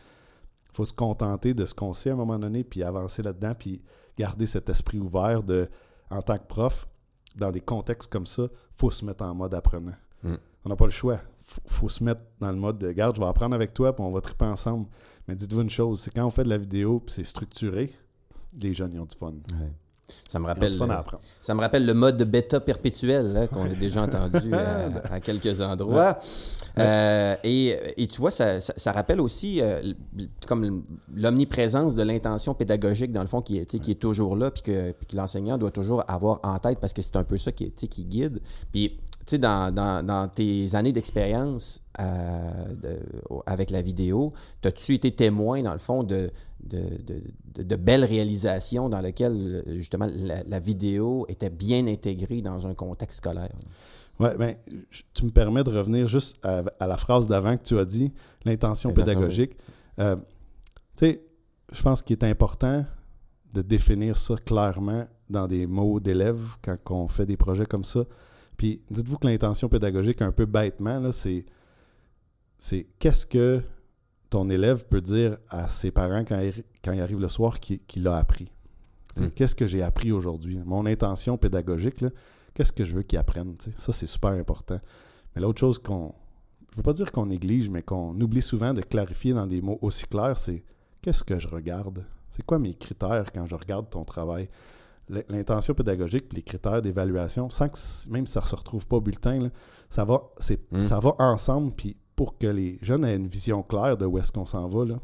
Il 0.74 0.78
faut 0.78 0.86
se 0.86 0.94
contenter 0.94 1.54
de 1.54 1.68
ce 1.68 1.76
qu'on 1.76 1.94
sait 1.94 2.10
à 2.10 2.14
un 2.14 2.16
moment 2.16 2.40
donné, 2.40 2.64
puis 2.64 2.82
avancer 2.82 3.22
là-dedans, 3.22 3.54
puis 3.54 3.84
garder 4.18 4.48
cet 4.48 4.70
esprit 4.70 4.98
ouvert 4.98 5.44
de, 5.44 5.70
en 6.10 6.24
tant 6.24 6.40
que 6.40 6.48
prof, 6.48 6.88
dans 7.36 7.52
des 7.52 7.62
contextes 7.62 8.12
comme 8.12 8.26
ça, 8.26 8.48
faut 8.76 8.90
se 8.90 9.06
mettre 9.06 9.24
en 9.24 9.36
mode 9.36 9.54
apprenant. 9.54 9.94
Mm. 10.24 10.34
On 10.66 10.70
n'a 10.70 10.76
pas 10.76 10.86
le 10.86 10.92
choix. 10.92 11.20
Faut, 11.44 11.62
faut 11.68 11.90
se 11.90 12.04
mettre 12.04 12.22
dans 12.40 12.52
le 12.52 12.58
mode 12.58 12.80
de 12.80 12.92
garde, 12.92 13.16
je 13.16 13.22
vais 13.22 13.28
apprendre 13.28 13.54
avec 13.54 13.76
toi, 13.76 13.96
puis 13.96 14.04
on 14.04 14.12
va 14.12 14.22
triper 14.22 14.46
ensemble. 14.46 14.88
Mais 15.28 15.36
dites-vous 15.36 15.62
une 15.62 15.70
chose, 15.70 16.00
c'est 16.02 16.12
quand 16.12 16.26
on 16.26 16.32
fait 16.32 16.44
de 16.44 16.50
la 16.50 16.58
vidéo, 16.58 17.00
puis 17.00 17.14
c'est 17.14 17.24
structuré, 17.24 17.94
les 18.60 18.74
jeunes 18.74 18.94
ils 18.94 19.00
ont 19.00 19.06
du 19.06 19.16
fun. 19.16 19.32
Ouais. 19.32 19.72
Ça 20.28 20.40
me 20.40 20.48
rappelle, 20.48 20.74
apprendre. 20.74 21.22
ça 21.42 21.54
me 21.54 21.62
rappelle 21.62 21.86
le 21.86 21.94
mode 21.94 22.22
bêta 22.24 22.60
perpétuel 22.60 23.36
hein, 23.38 23.48
qu'on 23.48 23.66
a 23.66 23.70
déjà 23.70 24.02
entendu 24.02 24.54
à, 24.54 24.88
à 25.14 25.20
quelques 25.20 25.62
endroits. 25.62 26.18
Euh, 26.80 27.36
et, 27.44 27.78
et 27.98 28.08
tu 28.08 28.20
vois, 28.20 28.32
ça, 28.32 28.60
ça- 28.60 28.74
ça 28.76 28.92
rappelle 28.92 29.22
aussi 29.22 29.62
euh, 29.62 29.94
comme 30.48 30.84
l'omniprésence 31.16 31.96
de 31.96 32.04
l'intention 32.04 32.54
pédagogique, 32.54 33.12
dans 33.12 33.22
le 33.22 33.28
fond, 33.28 33.42
qui 33.42 33.64
qui 33.66 33.92
est 33.92 33.96
toujours 34.00 34.36
là, 34.36 34.52
puis 34.52 34.64
que, 34.64 34.94
l'enseignant 35.14 35.58
doit 35.58 35.72
toujours 35.72 36.04
avoir 36.08 36.40
en 36.44 36.58
tête, 36.60 36.80
parce 36.80 36.94
que 36.94 37.02
c'est 37.02 37.16
un 37.16 37.24
peu 37.24 37.38
ça 37.38 37.52
qui, 37.52 37.72
qui 37.72 38.04
guide. 38.04 38.40
Puis, 38.72 39.00
sais, 39.28 39.38
dans, 39.38 39.74
dans- 39.74 40.06
dans 40.06 40.28
tes 40.28 40.76
années 40.76 40.92
d'expérience 40.92 41.82
euh, 42.00 42.76
de- 42.76 43.00
avec 43.46 43.70
la 43.72 43.82
vidéo, 43.82 44.32
as-tu 44.64 44.94
été 44.96 45.12
témoin, 45.12 45.62
dans 45.62 45.74
le 45.74 45.80
fond, 45.80 46.04
de, 46.04 46.30
de, 46.64 46.82
de- 47.64 47.76
belles 47.76 48.04
réalisations 48.06 48.90
dans 48.90 49.00
lesquelles, 49.02 49.64
euh, 49.68 49.74
justement, 49.74 50.08
la, 50.14 50.44
la 50.44 50.60
vidéo 50.60 51.26
était 51.30 51.50
bien 51.50 51.86
intégrée 51.88 52.42
dans 52.42 52.68
un 52.68 52.74
contexte 52.74 53.18
scolaire? 53.18 53.50
Ouais, 54.20 54.36
ben, 54.38 54.56
je- 54.90 55.02
tu 55.14 55.26
me 55.26 55.32
permets 55.32 55.64
de 55.64 55.70
revenir 55.72 56.08
juste 56.08 56.38
à, 56.44 56.64
à 56.80 56.88
la 56.88 56.98
phrase 56.98 57.28
d'avant 57.28 57.58
que 57.58 57.64
tu 57.64 57.78
as 57.80 57.86
dit, 57.86 58.12
l'intention 58.46 58.90
L'intention, 58.90 58.92
pédagogique. 59.14 59.58
Euh, 60.00 60.16
tu 60.16 60.22
sais, 61.06 61.22
je 61.72 61.82
pense 61.82 62.02
qu'il 62.02 62.16
est 62.18 62.24
important 62.26 62.86
de 63.54 63.62
définir 63.62 64.18
ça 64.18 64.36
clairement 64.36 65.06
dans 65.30 65.48
des 65.48 65.66
mots 65.68 66.00
d'élèves 66.00 66.44
quand 66.64 66.76
on 66.90 67.08
fait 67.08 67.26
des 67.26 67.38
projets 67.38 67.66
comme 67.66 67.84
ça. 67.84 68.02
Puis 68.64 68.82
dites-vous 68.90 69.18
que 69.18 69.28
l'intention 69.28 69.68
pédagogique, 69.68 70.22
un 70.22 70.32
peu 70.32 70.46
bêtement, 70.46 70.98
là, 70.98 71.12
c'est, 71.12 71.44
c'est 72.58 72.88
qu'est-ce 72.98 73.26
que 73.26 73.62
ton 74.30 74.50
élève 74.50 74.86
peut 74.88 75.02
dire 75.02 75.38
à 75.50 75.68
ses 75.68 75.92
parents 75.92 76.24
quand 76.24 76.40
il, 76.40 76.64
quand 76.82 76.94
il 76.94 77.02
arrive 77.02 77.20
le 77.20 77.28
soir 77.28 77.60
qu'il, 77.60 77.80
qu'il 77.80 78.08
a 78.08 78.16
appris? 78.16 78.50
C'est 79.14 79.26
Mm. 79.26 79.32
Qu'est-ce 79.32 79.56
que 79.58 79.68
j'ai 79.68 79.84
appris 79.84 80.14
aujourd'hui? 80.14 80.60
Mon 80.66 80.86
intention 80.86 81.38
pédagogique, 81.38 82.00
là, 82.00 82.10
qu'est-ce 82.54 82.72
que 82.72 82.86
je 82.86 82.94
veux 82.94 83.04
qu'ils 83.04 83.20
apprennent? 83.20 83.58
tu 83.58 83.70
sais? 83.70 83.76
Ça, 83.76 83.92
c'est 83.92 84.08
super 84.08 84.32
important. 84.32 84.80
Mais 85.36 85.42
l'autre 85.42 85.60
chose 85.60 85.78
qu'on. 85.78 86.16
Je 86.72 86.78
veux 86.78 86.84
pas 86.84 86.94
dire 86.94 87.12
qu'on 87.12 87.26
néglige, 87.26 87.70
mais 87.70 87.82
qu'on 87.82 88.18
oublie 88.22 88.42
souvent 88.42 88.74
de 88.74 88.82
clarifier 88.82 89.34
dans 89.34 89.46
des 89.46 89.60
mots 89.60 89.80
aussi 89.82 90.08
clairs, 90.08 90.38
c'est 90.38 90.64
qu'est-ce 91.02 91.26
que 91.26 91.38
je 91.38 91.50
regarde? 91.50 92.06
C'est 92.30 92.46
quoi 92.46 92.60
mes 92.60 92.76
critères 92.76 93.34
quand 93.34 93.46
je 93.46 93.56
regarde 93.56 93.90
ton 93.90 94.06
travail? 94.06 94.48
L'intention 95.10 95.74
pédagogique 95.74 96.30
puis 96.30 96.38
les 96.38 96.44
critères 96.44 96.82
d'évaluation, 96.82 97.50
sans 97.50 97.68
que 97.68 97.78
même 98.10 98.26
si 98.26 98.34
ça 98.34 98.40
ne 98.40 98.46
se 98.46 98.56
retrouve 98.56 98.88
pas 98.88 98.96
au 98.98 99.02
bulletin, 99.02 99.40
là, 99.40 99.50
ça, 99.90 100.06
va, 100.06 100.22
c'est, 100.38 100.72
Mm. 100.72 100.82
ça 100.82 101.00
va 101.00 101.14
ensemble. 101.20 101.74
Puis 101.76 101.98
pour 102.16 102.38
que 102.38 102.48
les 102.48 102.80
jeunes 102.82 103.04
aient 103.06 103.16
une 103.16 103.28
vision 103.28 103.64
claire 103.64 103.98
de 103.98 104.06
où 104.06 104.18
est-ce 104.18 104.32
qu'on 104.32 104.46
s'en 104.46 104.70
va, 104.70 104.86
là, 104.86 105.00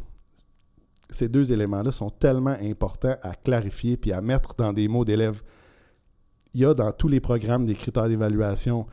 ces 1.09 1.27
deux 1.27 1.51
éléments-là 1.51 1.91
sont 1.91 2.09
tellement 2.09 2.55
importants 2.61 3.15
à 3.23 3.33
clarifier 3.33 3.97
puis 3.97 4.11
à 4.13 4.21
mettre 4.21 4.55
dans 4.55 4.73
des 4.73 4.87
mots 4.87 5.05
d'élèves. 5.05 5.41
Il 6.53 6.61
y 6.61 6.65
a 6.65 6.73
dans 6.73 6.91
tous 6.91 7.07
les 7.07 7.19
programmes 7.19 7.65
des 7.65 7.73
critères 7.75 8.07
d'évaluation 8.07 8.87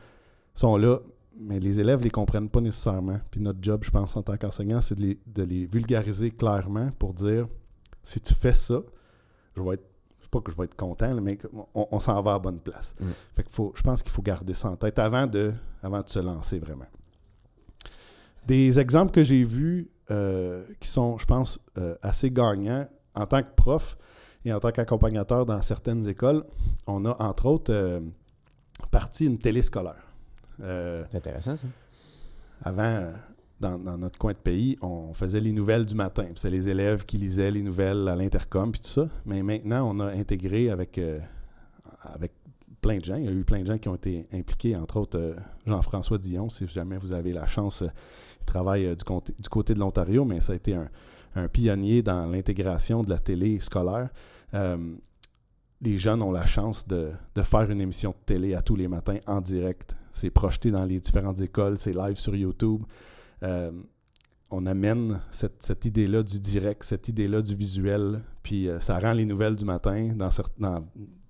sont 0.53 0.77
là, 0.77 0.99
mais 1.39 1.59
les 1.59 1.79
élèves 1.79 1.99
ne 1.99 2.05
les 2.05 2.09
comprennent 2.09 2.49
pas 2.49 2.61
nécessairement. 2.61 3.19
Puis 3.31 3.39
notre 3.39 3.59
job, 3.61 3.83
je 3.83 3.91
pense, 3.91 4.15
en 4.17 4.23
tant 4.23 4.35
qu'enseignant, 4.37 4.81
c'est 4.81 4.95
de 4.95 5.01
les, 5.01 5.19
de 5.27 5.43
les 5.43 5.65
vulgariser 5.67 6.31
clairement 6.31 6.89
pour 6.97 7.13
dire 7.13 7.47
si 8.01 8.19
tu 8.19 8.33
fais 8.33 8.53
ça, 8.53 8.81
je 9.55 9.61
vais 9.61 9.75
être, 9.75 9.85
sais 10.27 10.31
pas 10.31 10.41
que 10.41 10.51
je 10.51 10.57
vais 10.57 10.65
être 10.65 10.75
content, 10.75 11.13
là, 11.13 11.21
mais 11.21 11.37
on, 11.73 11.87
on 11.91 11.99
s'en 11.99 12.21
va 12.21 12.35
à 12.35 12.39
bonne 12.39 12.59
place. 12.59 12.95
Mm. 12.99 13.05
Fait 13.33 13.43
que 13.43 13.51
faut, 13.51 13.73
je 13.75 13.81
pense 13.81 14.03
qu'il 14.03 14.11
faut 14.11 14.21
garder 14.21 14.53
ça 14.53 14.69
en 14.69 14.75
tête 14.75 14.99
avant 14.99 15.27
de, 15.27 15.53
avant 15.81 16.01
de 16.01 16.09
se 16.09 16.19
lancer 16.19 16.59
vraiment. 16.59 16.87
Des 18.45 18.79
exemples 18.79 19.11
que 19.11 19.23
j'ai 19.23 19.43
vus 19.43 19.89
euh, 20.09 20.65
qui 20.79 20.87
sont, 20.87 21.17
je 21.17 21.25
pense, 21.25 21.59
euh, 21.77 21.95
assez 22.01 22.31
gagnants 22.31 22.87
en 23.13 23.25
tant 23.25 23.41
que 23.41 23.53
prof 23.55 23.97
et 24.45 24.53
en 24.53 24.59
tant 24.59 24.71
qu'accompagnateur 24.71 25.45
dans 25.45 25.61
certaines 25.61 26.07
écoles, 26.07 26.45
on 26.85 27.03
a 27.05 27.21
entre 27.21 27.47
autres 27.47 27.73
euh, 27.73 27.99
parti 28.89 29.25
une 29.25 29.37
télé 29.37 29.61
scolaire. 29.61 30.03
C'est 30.59 31.15
intéressant, 31.15 31.55
ça. 31.57 31.67
avant, 32.63 33.13
dans, 33.59 33.97
notre 33.97 34.19
coin 34.19 34.33
de 34.33 34.37
pays, 34.37 34.77
on 34.81 35.13
faisait 35.13 35.39
les 35.39 35.51
nouvelles 35.51 35.85
du 35.85 35.95
matin. 35.95 36.25
C'est 36.35 36.49
les 36.49 36.69
élèves 36.69 37.05
qui 37.05 37.17
lisaient 37.17 37.51
les 37.51 37.63
nouvelles 37.63 38.07
à 38.07 38.15
l'intercom 38.15 38.71
puis 38.71 38.81
tout 38.81 38.89
ça. 38.89 39.07
Mais 39.25 39.41
maintenant, 39.41 39.89
on 39.91 39.99
a 39.99 40.07
intégré 40.07 40.69
avec, 40.69 40.97
euh, 40.97 41.19
avec 42.03 42.33
plein 42.81 42.99
de 42.99 43.05
gens. 43.05 43.15
Il 43.15 43.25
y 43.25 43.27
a 43.27 43.31
eu 43.31 43.43
plein 43.43 43.61
de 43.61 43.67
gens 43.67 43.77
qui 43.77 43.89
ont 43.89 43.95
été 43.95 44.27
impliqués, 44.31 44.75
entre 44.75 44.97
autres 44.97 45.19
euh, 45.19 45.33
Jean-François 45.65 46.17
Dion, 46.17 46.49
si 46.49 46.67
jamais 46.67 46.97
vous 46.97 47.13
avez 47.13 47.33
la 47.33 47.47
chance. 47.47 47.81
euh, 47.81 47.87
il 48.41 48.45
travaille 48.45 48.85
euh, 48.85 48.95
du, 48.95 49.03
côté, 49.03 49.33
du 49.37 49.49
côté 49.49 49.73
de 49.73 49.79
l'Ontario, 49.79 50.23
mais 50.25 50.41
ça 50.41 50.53
a 50.53 50.55
été 50.55 50.73
un, 50.73 50.89
un 51.35 51.47
pionnier 51.47 52.01
dans 52.01 52.25
l'intégration 52.27 53.01
de 53.01 53.09
la 53.09 53.19
télé 53.19 53.59
scolaire. 53.59 54.09
Les 55.79 55.99
jeunes 55.99 56.23
ont 56.23 56.31
la 56.31 56.47
chance 56.47 56.87
de, 56.87 57.11
de 57.35 57.41
faire 57.43 57.69
une 57.69 57.81
émission 57.81 58.09
de 58.09 58.25
télé 58.25 58.55
à 58.55 58.63
tous 58.63 58.75
les 58.75 58.87
matins 58.87 59.19
en 59.27 59.41
direct. 59.41 59.95
C'est 60.11 60.31
projeté 60.31 60.71
dans 60.71 60.85
les 60.85 60.99
différentes 60.99 61.39
écoles, 61.41 61.77
c'est 61.77 61.93
live 61.93 62.15
sur 62.17 62.35
YouTube. 62.35 62.81
Euh, 63.43 63.71
on 64.49 64.65
amène 64.65 65.19
cette, 65.29 65.61
cette 65.61 65.83
idée-là 65.85 66.23
du 66.23 66.39
direct, 66.39 66.83
cette 66.83 67.07
idée-là 67.09 67.41
du 67.41 67.53
visuel, 67.55 68.21
puis 68.43 68.69
euh, 68.69 68.79
ça 68.79 68.97
rend 68.99 69.11
les 69.13 69.25
nouvelles 69.25 69.55
du 69.55 69.65
matin 69.65 70.13
dans, 70.15 70.29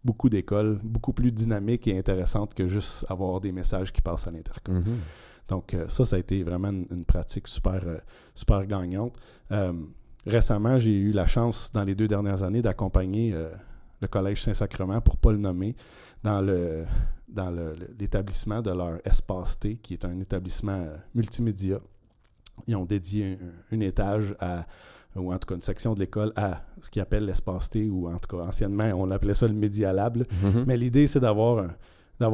beaucoup 0.04 0.30
d'écoles 0.30 0.80
beaucoup 0.84 1.14
plus 1.14 1.32
dynamiques 1.32 1.88
et 1.88 1.98
intéressantes 1.98 2.54
que 2.54 2.68
juste 2.68 3.06
avoir 3.10 3.42
des 3.42 3.52
messages 3.52 3.92
qui 3.92 4.02
passent 4.02 4.28
à 4.28 4.32
l'intercom. 4.32 4.76
Mhm. 4.76 4.98
Donc, 5.48 5.74
euh, 5.74 5.88
ça, 5.90 6.06
ça 6.06 6.16
a 6.16 6.20
été 6.20 6.44
vraiment 6.44 6.70
une, 6.70 6.86
une 6.92 7.06
pratique 7.06 7.48
super, 7.48 7.82
euh, 7.88 7.98
super 8.36 8.66
gagnante. 8.68 9.16
Récemment, 10.26 10.78
j'ai 10.78 10.98
eu 10.98 11.12
la 11.12 11.26
chance, 11.26 11.72
dans 11.72 11.84
les 11.86 11.96
deux 11.96 12.08
dernières 12.08 12.44
années, 12.44 12.62
d'accompagner 12.62 13.34
le 14.02 14.08
Collège 14.08 14.44
Saint-Sacrement, 14.44 15.00
pour 15.02 15.16
ne 15.16 15.20
pas 15.20 15.32
le 15.32 15.38
nommer, 15.38 15.76
dans 16.24 16.42
le 16.42 16.86
dans 17.30 17.52
le- 17.52 17.76
le- 17.76 17.94
l'établissement 18.00 18.62
de 18.62 18.72
leur 18.72 19.00
Espace 19.06 19.60
T, 19.60 19.76
qui 19.78 19.94
est 19.94 20.06
un 20.06 20.18
établissement 20.20 20.86
multimédia. 21.14 21.80
Ils 22.68 22.76
ont 22.76 22.86
dédié 22.86 23.38
un, 23.72 23.76
un 23.78 23.80
étage 23.82 24.36
à 24.40 24.66
ou 25.16 25.34
en 25.34 25.38
tout 25.40 25.48
cas 25.48 25.56
une 25.56 25.62
section 25.64 25.96
de 25.96 26.00
l'école 26.00 26.32
à 26.36 26.62
ce 26.80 26.92
qu'ils 26.92 27.02
appellent 27.02 27.26
l'espace 27.26 27.72
T, 27.72 27.90
ou 27.90 28.08
en 28.08 28.20
tout 28.20 28.38
cas 28.38 28.44
anciennement 28.44 28.84
on 28.96 29.10
appelait 29.10 29.34
ça 29.34 29.48
le 29.48 29.54
Media 29.56 29.92
Lab. 29.92 30.18
Mhm. 30.44 30.66
Mais 30.68 30.78
l'idée, 30.78 31.08
c'est 31.08 31.20
d'avoir 31.20 31.66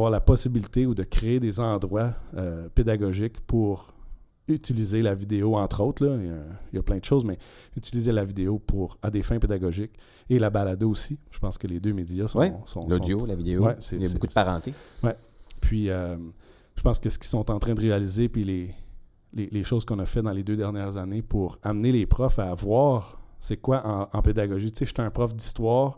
la 0.09 0.19
possibilité 0.19 0.85
ou 0.85 0.93
de 0.93 1.03
créer 1.03 1.39
des 1.39 1.61
endroits 1.61 2.13
euh, 2.35 2.67
pédagogiques 2.75 3.39
pour 3.41 3.93
utiliser 4.49 5.01
la 5.01 5.15
vidéo, 5.15 5.55
entre 5.55 5.81
autres. 5.81 6.05
Là. 6.05 6.17
Il, 6.19 6.25
y 6.25 6.29
a, 6.29 6.33
il 6.73 6.75
y 6.75 6.79
a 6.79 6.83
plein 6.83 6.97
de 6.97 7.05
choses, 7.05 7.23
mais 7.23 7.37
utiliser 7.77 8.11
la 8.11 8.25
vidéo 8.25 8.59
pour 8.59 8.97
à 9.01 9.09
des 9.09 9.23
fins 9.23 9.39
pédagogiques 9.39 9.93
et 10.29 10.37
la 10.37 10.49
balado 10.49 10.89
aussi. 10.89 11.17
Je 11.31 11.39
pense 11.39 11.57
que 11.57 11.67
les 11.67 11.79
deux 11.79 11.93
médias 11.93 12.27
sont... 12.27 12.39
Ouais, 12.39 12.53
sont- 12.65 12.85
L'audio, 12.89 13.19
sont- 13.19 13.25
la 13.27 13.35
vidéo. 13.35 13.63
Ouais, 13.65 13.77
il 13.93 14.03
y 14.03 14.05
a 14.05 14.09
beaucoup 14.13 14.27
de 14.27 14.33
parenté. 14.33 14.73
Puis, 15.61 15.89
euh, 15.89 16.17
je 16.75 16.81
pense 16.81 16.99
que 16.99 17.07
ce 17.09 17.17
qu'ils 17.17 17.29
sont 17.29 17.49
en 17.49 17.59
train 17.59 17.73
de 17.75 17.79
réaliser, 17.79 18.27
puis 18.27 18.43
les, 18.43 18.75
les, 19.33 19.63
choses 19.63 19.85
qu'on 19.85 19.99
a 19.99 20.05
fait 20.05 20.21
dans 20.21 20.31
les 20.31 20.43
deux 20.43 20.55
dernières 20.55 20.97
années 20.97 21.21
pour 21.21 21.57
amener 21.63 21.91
les 21.91 22.05
profs 22.05 22.39
à 22.39 22.53
voir 22.53 23.19
c'est 23.39 23.57
quoi 23.57 24.09
en, 24.13 24.21
pédagogie. 24.21 24.71
Tu 24.71 24.79
sais, 24.79 24.85
je 24.85 24.93
suis 24.93 25.01
un 25.01 25.11
prof 25.11 25.35
d'histoire, 25.35 25.97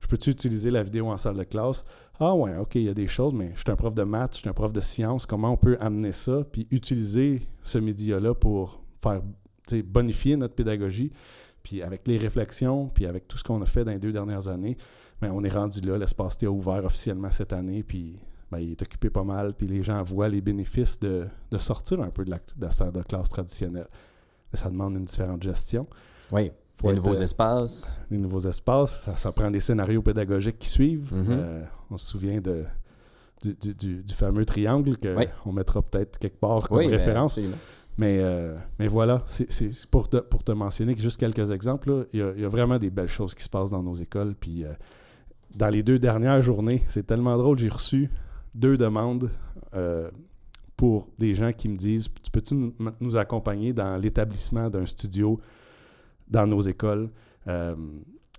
je 0.00 0.06
peux-tu 0.08 0.30
utiliser 0.30 0.70
la 0.70 0.82
vidéo 0.82 1.08
en 1.08 1.16
salle 1.16 1.36
de 1.36 1.44
classe? 1.44 1.84
Ah 2.20 2.34
ouais, 2.34 2.54
ok, 2.56 2.74
il 2.74 2.82
y 2.82 2.88
a 2.88 2.94
des 2.94 3.08
choses, 3.08 3.34
mais 3.34 3.52
je 3.54 3.60
suis 3.60 3.70
un 3.70 3.76
prof 3.76 3.94
de 3.94 4.02
maths, 4.02 4.34
je 4.34 4.40
suis 4.40 4.48
un 4.48 4.52
prof 4.52 4.72
de 4.72 4.82
sciences. 4.82 5.24
Comment 5.24 5.52
on 5.52 5.56
peut 5.56 5.78
amener 5.80 6.12
ça, 6.12 6.44
puis 6.44 6.68
utiliser 6.70 7.42
ce 7.62 7.78
média-là 7.78 8.34
pour 8.34 8.82
faire 9.02 9.22
bonifier 9.84 10.36
notre 10.36 10.54
pédagogie? 10.54 11.12
Puis 11.62 11.82
avec 11.82 12.06
les 12.06 12.18
réflexions, 12.18 12.88
puis 12.88 13.06
avec 13.06 13.26
tout 13.26 13.38
ce 13.38 13.44
qu'on 13.44 13.62
a 13.62 13.66
fait 13.66 13.84
dans 13.84 13.92
les 13.92 13.98
deux 13.98 14.12
dernières 14.12 14.48
années, 14.48 14.76
ben, 15.20 15.32
on 15.32 15.42
est 15.44 15.50
rendu 15.50 15.80
là. 15.80 15.96
L'espace 15.96 16.36
T 16.36 16.46
a 16.46 16.50
ouvert 16.50 16.84
officiellement 16.84 17.30
cette 17.30 17.52
année, 17.54 17.82
puis 17.82 18.20
ben, 18.50 18.58
il 18.58 18.70
est 18.72 18.82
occupé 18.82 19.10
pas 19.10 19.24
mal, 19.24 19.54
puis 19.54 19.66
les 19.66 19.82
gens 19.82 20.02
voient 20.02 20.28
les 20.28 20.40
bénéfices 20.40 20.98
de, 21.00 21.26
de 21.50 21.58
sortir 21.58 22.00
un 22.00 22.10
peu 22.10 22.24
de 22.24 22.30
la, 22.30 22.36
de 22.38 22.64
la 22.64 22.70
salle 22.70 22.92
de 22.92 23.02
classe 23.02 23.28
traditionnelle. 23.28 23.88
Mais 24.52 24.58
ça 24.58 24.70
demande 24.70 24.94
une 24.94 25.04
différente 25.04 25.42
gestion. 25.42 25.86
Oui. 26.32 26.50
Faut 26.76 26.90
les 26.90 26.96
nouveaux 26.96 27.16
euh, 27.20 27.24
espaces. 27.24 28.00
les 28.10 28.18
nouveaux 28.18 28.40
espaces, 28.46 29.02
ça, 29.04 29.16
ça 29.16 29.32
prend 29.32 29.50
des 29.50 29.60
scénarios 29.60 30.02
pédagogiques 30.02 30.58
qui 30.58 30.68
suivent. 30.68 31.12
Mhm. 31.12 31.26
Euh, 31.30 31.64
on 31.90 31.96
se 31.96 32.06
souvient 32.06 32.40
de, 32.40 32.64
du, 33.42 33.54
du- 33.74 34.02
du- 34.02 34.14
fameux 34.14 34.44
triangle 34.44 34.96
qu'on 34.98 35.16
Oui. 35.16 35.54
mettra 35.54 35.80
peut-être 35.82 36.18
quelque 36.18 36.38
part 36.38 36.68
comme 36.68 36.78
Oui, 36.78 36.88
ben, 36.88 36.96
référence. 36.98 37.38
Mais, 37.98 38.18
euh, 38.20 38.54
mais 38.78 38.88
voilà, 38.88 39.22
c'est 39.24 39.48
pour 39.90 40.10
te, 40.10 40.18
pour 40.18 40.44
te 40.44 40.52
mentionner 40.52 40.94
que 40.94 41.00
juste 41.00 41.18
quelques 41.18 41.50
exemples. 41.50 41.90
là, 41.90 42.04
Il 42.12 42.20
y, 42.20 42.22
a, 42.22 42.32
il 42.36 42.42
y 42.42 42.44
a 42.44 42.48
vraiment 42.48 42.78
des 42.78 42.90
belles 42.90 43.08
choses 43.08 43.34
qui 43.34 43.42
se 43.42 43.48
passent 43.48 43.70
dans 43.70 43.82
nos 43.82 43.94
écoles. 43.96 44.34
Puis 44.38 44.64
euh, 44.64 44.72
dans 45.54 45.68
les 45.70 45.82
deux 45.82 45.98
dernières 45.98 46.42
journées, 46.42 46.82
c'est 46.88 47.06
tellement 47.06 47.38
drôle, 47.38 47.58
j'ai 47.58 47.70
reçu 47.70 48.10
deux 48.56 48.76
demandes 48.76 49.30
euh, 49.74 50.10
pour 50.76 51.08
des 51.18 51.34
gens 51.34 51.52
qui 51.52 51.68
me 51.68 51.76
disent 51.76 52.08
Tu 52.22 52.30
peux-tu 52.30 52.54
nous, 52.54 52.72
nous 53.00 53.16
accompagner 53.16 53.72
dans 53.72 53.96
l'établissement 53.96 54.68
d'un 54.70 54.86
studio 54.86 55.38
dans 56.28 56.46
nos 56.46 56.60
écoles? 56.62 57.10
Euh, 57.46 57.76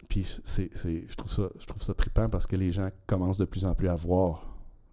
Puis 0.10 0.25
c'est, 0.43 0.69
c'est- 0.75 1.06
je, 1.10 1.15
trouve 1.15 1.32
ça, 1.32 1.49
je 1.60 1.65
trouve 1.65 1.82
ça 1.82 1.93
trippant 1.93 2.30
parce 2.30 2.45
que 2.47 2.56
les 2.56 2.71
gens 2.71 2.89
commencent 3.08 3.38
de 3.39 3.45
plus 3.45 3.65
en 3.65 3.73
plus 3.75 3.89
à 3.89 3.95
voir 3.95 4.43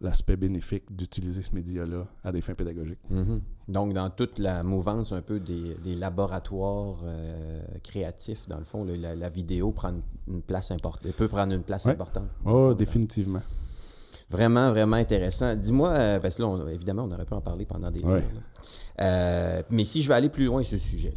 l'aspect 0.01 0.37
bénéfique 0.37 0.85
d'utiliser 0.95 1.41
ce 1.41 1.55
média-là 1.55 2.07
à 2.25 2.33
des 2.33 2.41
fins 2.43 2.55
pédagogiques. 2.55 2.99
Mhm. 3.11 3.41
Donc, 3.69 3.95
dans 3.95 4.11
toute 4.11 4.39
la 4.39 4.63
mouvance 4.63 5.13
un 5.13 5.23
peu 5.23 5.41
des, 5.41 5.75
des 5.83 5.95
laboratoires 5.95 6.99
euh, 7.05 7.63
créatifs, 7.83 8.47
dans 8.49 8.59
le 8.59 8.65
fond, 8.65 8.85
la, 8.85 9.15
la 9.15 9.29
vidéo 9.31 9.73
prend 9.73 9.93
une, 10.29 10.43
place 10.43 10.71
importante, 10.73 11.13
peut 11.13 11.29
prendre 11.29 11.55
une 11.55 11.63
place 11.63 11.87
Ouais. 11.87 11.93
importante. 11.93 12.29
Oh, 12.45 12.75
définitivement. 12.75 13.41
Vraiment, 14.35 14.71
vraiment 14.71 14.97
intéressant. 14.97 15.55
Dis-moi, 15.55 15.91
euh, 15.91 16.21
parce 16.21 16.37
que 16.37 16.43
là, 16.43 16.49
on- 16.49 16.69
évidemment, 16.69 17.05
on 17.05 17.13
aurait 17.13 17.25
pu 17.25 17.35
en 17.35 17.41
parler 17.41 17.65
pendant 17.67 17.91
des 17.91 18.01
Ouais. 18.01 18.13
heures. 18.15 18.23
Euh, 19.01 19.63
mais 19.71 19.85
si 19.85 20.03
je 20.03 20.09
vais 20.09 20.15
aller 20.15 20.29
plus 20.29 20.45
loin 20.47 20.63
sur 20.63 20.79
ce 20.79 20.85
sujet, 20.87 21.13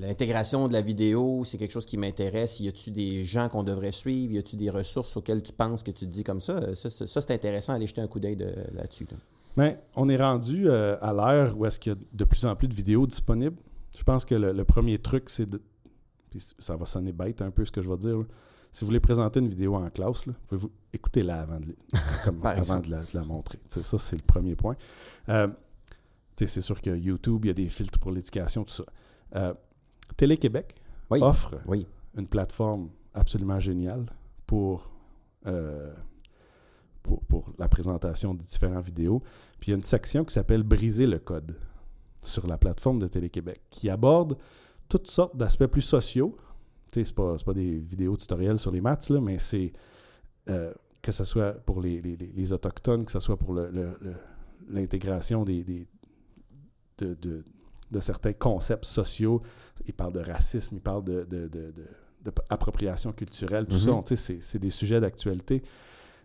l'intégration 0.00 0.68
de 0.68 0.72
la 0.72 0.80
vidéo, 0.80 1.42
c'est 1.44 1.58
quelque 1.58 1.70
chose 1.72 1.86
qui 1.86 1.96
m'intéresse. 1.98 2.60
Y 2.60 2.68
a-tu 2.68 2.90
des 2.90 3.24
gens 3.24 3.48
qu'on 3.48 3.62
devrait 3.62 3.92
suivre? 3.92 4.32
Y 4.34 4.38
a-tu 4.38 4.56
des 4.56 4.70
ressources 4.70 5.16
auxquelles 5.16 5.42
tu 5.42 5.52
penses 5.52 5.82
que 5.82 5.90
tu 5.90 6.06
te 6.06 6.10
dis 6.10 6.24
comme 6.24 6.40
ça? 6.40 6.74
Ça, 6.74 6.90
ça, 6.90 7.06
ça, 7.06 7.20
c'est 7.20 7.32
intéressant, 7.32 7.74
aller 7.74 7.86
jeter 7.86 8.00
un 8.00 8.06
coup 8.06 8.20
d'œil 8.20 8.36
de- 8.36 8.54
là-dessus. 8.74 9.06
là. 9.10 9.16
Mais 9.56 9.78
on 9.96 10.08
est 10.08 10.16
rendu 10.16 10.68
euh, 10.68 10.96
à 11.02 11.12
l'ère 11.12 11.58
où 11.58 11.66
est-ce 11.66 11.78
qu'il 11.78 11.92
y 11.92 11.94
a 11.94 11.98
de 12.12 12.24
plus 12.24 12.46
en 12.46 12.56
plus 12.56 12.68
de 12.68 12.74
vidéos 12.74 13.06
disponibles. 13.06 13.56
Je 13.96 14.02
pense 14.02 14.24
que 14.24 14.34
le, 14.34 14.52
le 14.52 14.64
premier 14.64 14.98
truc, 14.98 15.28
c'est 15.28 15.44
de... 15.44 15.60
puis 16.30 16.40
ça 16.58 16.76
va 16.76 16.86
sonner 16.86 17.12
bête 17.12 17.42
un 17.42 17.50
peu 17.50 17.64
ce 17.64 17.70
que 17.70 17.82
je 17.82 17.88
vais 17.90 17.98
dire. 17.98 18.18
là. 18.18 18.24
Si 18.72 18.80
vous 18.80 18.86
voulez 18.86 19.00
présenter 19.00 19.38
une 19.40 19.48
vidéo 19.48 19.74
en 19.76 19.88
classe, 19.90 20.26
là, 20.26 20.32
pouvez-vous 20.48 20.70
écoutez-la 20.94 21.42
avant 21.42 21.60
de, 21.60 21.74
comme 22.24 22.40
avant 22.44 22.80
de 22.80 22.90
la, 22.90 23.00
de 23.02 23.06
la 23.14 23.22
montrer. 23.24 23.58
Ça, 23.68 23.98
c'est 23.98 24.16
le 24.16 24.22
premier 24.22 24.56
point. 24.56 24.76
Euh, 25.28 25.48
c'est 26.36 26.60
sûr 26.60 26.80
que 26.80 26.90
YouTube, 26.90 27.44
il 27.44 27.48
y 27.48 27.50
a 27.50 27.54
des 27.54 27.68
filtres 27.68 27.98
pour 27.98 28.10
l'éducation, 28.10 28.64
tout 28.64 28.72
ça. 28.72 28.84
Euh, 29.36 29.54
Télé-Québec 30.16 30.74
Oui. 31.10 31.20
offre 31.22 31.54
Oui. 31.66 31.86
une 32.16 32.26
plateforme 32.26 32.88
absolument 33.14 33.60
géniale 33.60 34.06
pour, 34.46 34.84
euh, 35.46 35.94
pour, 37.02 37.20
pour 37.24 37.52
la 37.58 37.68
présentation 37.68 38.34
de 38.34 38.40
différentes 38.40 38.84
vidéos. 38.86 39.22
Puis 39.60 39.68
il 39.68 39.70
y 39.70 39.74
a 39.74 39.76
une 39.76 39.82
section 39.84 40.24
qui 40.24 40.32
s'appelle 40.32 40.62
Briser 40.64 41.06
le 41.06 41.18
code 41.18 41.60
sur 42.22 42.46
la 42.46 42.56
plateforme 42.58 42.98
de 42.98 43.06
Télé-Québec 43.06 43.60
qui 43.70 43.88
aborde 43.90 44.36
toutes 44.88 45.06
sortes 45.08 45.36
d'aspects 45.36 45.66
plus 45.66 45.82
sociaux. 45.82 46.36
Tu 46.92 47.00
sais, 47.00 47.04
c'est 47.06 47.14
pas, 47.14 47.34
pas 47.44 47.54
des 47.54 47.78
vidéos 47.78 48.16
tutoriels 48.16 48.58
sur 48.58 48.70
les 48.70 48.80
maths, 48.82 49.08
là, 49.08 49.20
mais 49.20 49.38
c'est 49.38 49.72
euh, 50.50 50.72
que 51.00 51.10
ce 51.10 51.24
soit 51.24 51.52
pour 51.64 51.80
les, 51.80 52.00
les- 52.02 52.16
les- 52.16 52.52
Autochtones, 52.52 53.04
que 53.04 53.10
ce 53.10 53.18
soit 53.20 53.36
pour 53.38 53.54
le- 53.54 53.70
le- 53.70 53.96
le- 54.02 54.14
l'intégration 54.68 55.42
des, 55.44 55.64
des- 55.64 55.88
de, 56.98 57.14
de- 57.14 57.44
de 57.90 58.00
certains 58.00 58.32
concepts 58.34 58.84
sociaux. 58.84 59.40
Il 59.86 59.94
parle 59.94 60.12
de 60.12 60.20
racisme, 60.20 60.76
il 60.76 60.82
parle 60.82 61.04
de, 61.04 61.24
de- 61.24 61.48
d'appropriation 62.22 63.12
culturelle, 63.12 63.66
tout 63.66 63.74
Mhm. 63.76 63.80
ça. 63.80 64.00
Tu 64.06 64.08
sais, 64.08 64.16
c'est, 64.16 64.42
c'est 64.42 64.58
des 64.58 64.70
sujets 64.70 65.00
d'actualité. 65.00 65.62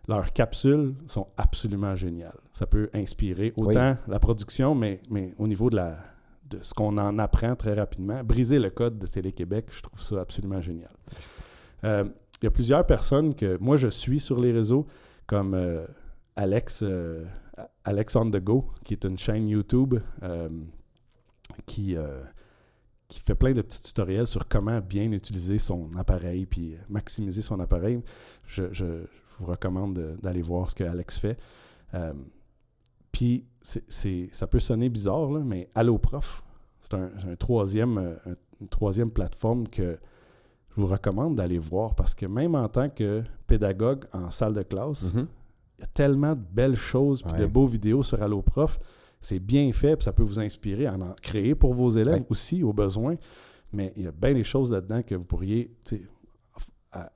Leurs 0.06 0.32
capsules 0.32 0.94
sont 1.06 1.28
absolument 1.36 1.96
géniales. 1.96 2.38
Ça 2.52 2.66
peut 2.66 2.88
inspirer 2.94 3.52
autant 3.56 3.96
la 4.06 4.18
production, 4.18 4.74
mais, 4.74 5.00
mais 5.10 5.34
au 5.38 5.48
niveau 5.48 5.70
de, 5.70 5.76
la, 5.76 5.98
de 6.50 6.58
ce 6.62 6.72
qu'on 6.74 6.96
en 6.98 7.18
apprend 7.18 7.54
très 7.56 7.74
rapidement. 7.74 8.22
Briser 8.24 8.58
le 8.58 8.70
code 8.70 8.98
de 8.98 9.06
Télé-Québec, 9.06 9.66
je 9.70 9.82
trouve 9.82 10.00
ça 10.00 10.20
absolument 10.20 10.60
génial. 10.62 10.90
Euh, 11.84 12.04
Il 12.40 12.44
y 12.44 12.46
a 12.46 12.50
plusieurs 12.50 12.86
personnes 12.86 13.34
que 13.34 13.58
moi 13.60 13.76
je 13.76 13.88
suis 13.88 14.20
sur 14.20 14.40
les 14.40 14.52
réseaux, 14.52 14.86
comme 15.26 15.54
euh, 15.54 15.86
Alex, 16.36 16.82
euh, 16.82 17.24
Alex 17.84 18.14
on 18.16 18.30
the 18.30 18.36
Go, 18.42 18.66
qui 18.84 18.94
est 18.94 19.04
une 19.04 19.18
chaîne 19.18 19.48
YouTube 19.48 19.96
qui, 21.66 21.96
fait 23.24 23.34
plein 23.34 23.52
de 23.52 23.62
petits 23.62 23.82
tutoriels 23.82 24.26
sur 24.26 24.46
comment 24.48 24.80
bien 24.80 25.10
utiliser 25.12 25.58
son 25.58 25.94
appareil 25.96 26.46
puis 26.46 26.74
maximiser 26.88 27.42
son 27.42 27.58
appareil. 27.60 28.00
Je, 28.46 28.72
je- 28.72 29.04
vous 29.40 29.46
recommande 29.46 29.94
de- 29.94 30.16
d'aller 30.20 30.42
voir 30.42 30.68
ce 30.68 30.74
que 30.74 30.82
Alex 30.82 31.18
fait. 31.18 31.38
Puis 33.12 33.44
c'est- 33.62 34.28
ça 34.32 34.46
peut 34.46 34.60
sonner 34.60 34.88
bizarre, 34.88 35.30
là, 35.30 35.40
mais 35.44 35.68
AlloProf, 35.74 36.42
c'est 36.80 36.94
un, 36.94 37.10
un 37.26 37.36
troisième, 37.36 37.98
euh, 37.98 38.14
un- 38.26 38.36
une 38.60 38.68
troisième 38.68 39.10
plateforme 39.10 39.68
que 39.68 39.98
je 40.70 40.80
vous 40.80 40.86
recommande 40.86 41.36
d'aller 41.36 41.58
voir 41.58 41.94
parce 41.94 42.14
que 42.14 42.26
même 42.26 42.54
en 42.54 42.68
tant 42.68 42.88
que 42.88 43.22
pédagogue 43.46 44.04
en 44.12 44.30
salle 44.30 44.54
de 44.54 44.62
classe, 44.62 45.14
Mhm. 45.14 45.26
il 45.78 45.82
y 45.82 45.84
a 45.84 45.88
tellement 45.88 46.34
de 46.36 46.42
belles 46.52 46.76
choses 46.76 47.22
puis 47.22 47.32
de 47.32 47.38
Ouais. 47.44 47.48
beaux 47.48 47.66
vidéos 47.66 48.02
sur 48.02 48.22
AlloProf. 48.22 48.78
C'est 49.20 49.40
bien 49.40 49.72
fait, 49.72 49.96
puis 49.96 50.04
ça 50.04 50.12
peut 50.12 50.22
vous 50.22 50.38
inspirer 50.38 50.86
à 50.86 50.94
en 50.94 51.12
créer 51.20 51.54
pour 51.56 51.74
vos 51.74 51.90
élèves 51.90 52.20
Ouais. 52.20 52.26
aussi, 52.30 52.62
au 52.62 52.72
besoin. 52.72 53.16
Mais 53.72 53.92
il 53.96 54.04
y 54.04 54.06
a 54.06 54.12
bien 54.12 54.32
des 54.34 54.44
choses 54.44 54.70
là-dedans 54.70 55.02
que 55.02 55.14
vous 55.16 55.24
pourriez 55.24 55.70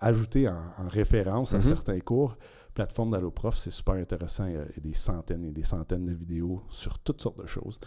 ajouter 0.00 0.48
en, 0.48 0.55
en 0.78 0.88
référence 0.88 1.55
à 1.55 1.59
Mhm. 1.59 1.62
certains 1.62 2.00
cours. 2.00 2.37
Plateforme 2.75 3.11
d'AlloProf, 3.11 3.57
c'est 3.57 3.71
super 3.71 3.95
intéressant. 3.95 4.47
Il 4.47 4.55
y 4.55 4.57
a 4.57 4.65
des 4.83 4.95
centaines 4.95 5.45
et 5.45 5.53
des 5.53 5.63
centaines 5.65 6.07
de 6.07 6.13
vidéos 6.15 6.63
sur 6.71 6.99
toutes 7.01 7.21
sortes 7.21 7.41
de 7.43 7.47
choses, 7.47 7.79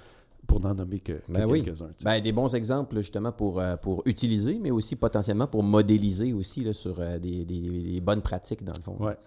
pour 0.46 0.60
n'en 0.60 0.76
nommer 0.76 1.00
que, 1.00 1.14
que 1.14 1.32
Ben 1.32 1.46
oui. 1.50 1.64
quelques-uns. 1.64 1.90
Ben, 2.04 2.22
des 2.22 2.32
bons 2.32 2.54
exemples 2.54 2.98
justement 2.98 3.32
pour, 3.32 3.60
euh, 3.60 3.78
pour 3.78 4.04
utiliser, 4.06 4.60
mais 4.60 4.70
aussi 4.70 4.96
potentiellement 4.96 5.48
pour 5.48 5.64
modéliser 5.64 6.34
aussi 6.34 6.64
là, 6.64 6.72
sur 6.74 7.00
euh, 7.00 7.18
des, 7.18 7.46
des- 7.46 7.94
des 7.94 8.02
bonnes 8.02 8.22
pratiques 8.22 8.64
dans 8.64 8.76
le 8.78 8.82
fond. 8.84 8.96
Ouais. 9.00 9.18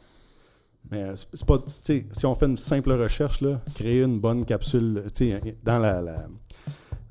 Mais 0.93 1.03
euh, 1.03 1.17
c'est 1.17 1.45
pas. 1.45 1.59
si 1.83 2.25
on 2.25 2.35
fait 2.37 2.47
une 2.47 2.57
simple 2.57 2.93
recherche, 2.93 3.41
là, 3.41 3.61
créer 3.75 4.03
une 4.05 4.21
bonne 4.21 4.45
capsule, 4.45 5.03
sais, 5.13 5.41
dans 5.65 5.79
la. 5.81 6.01
la- 6.01 6.27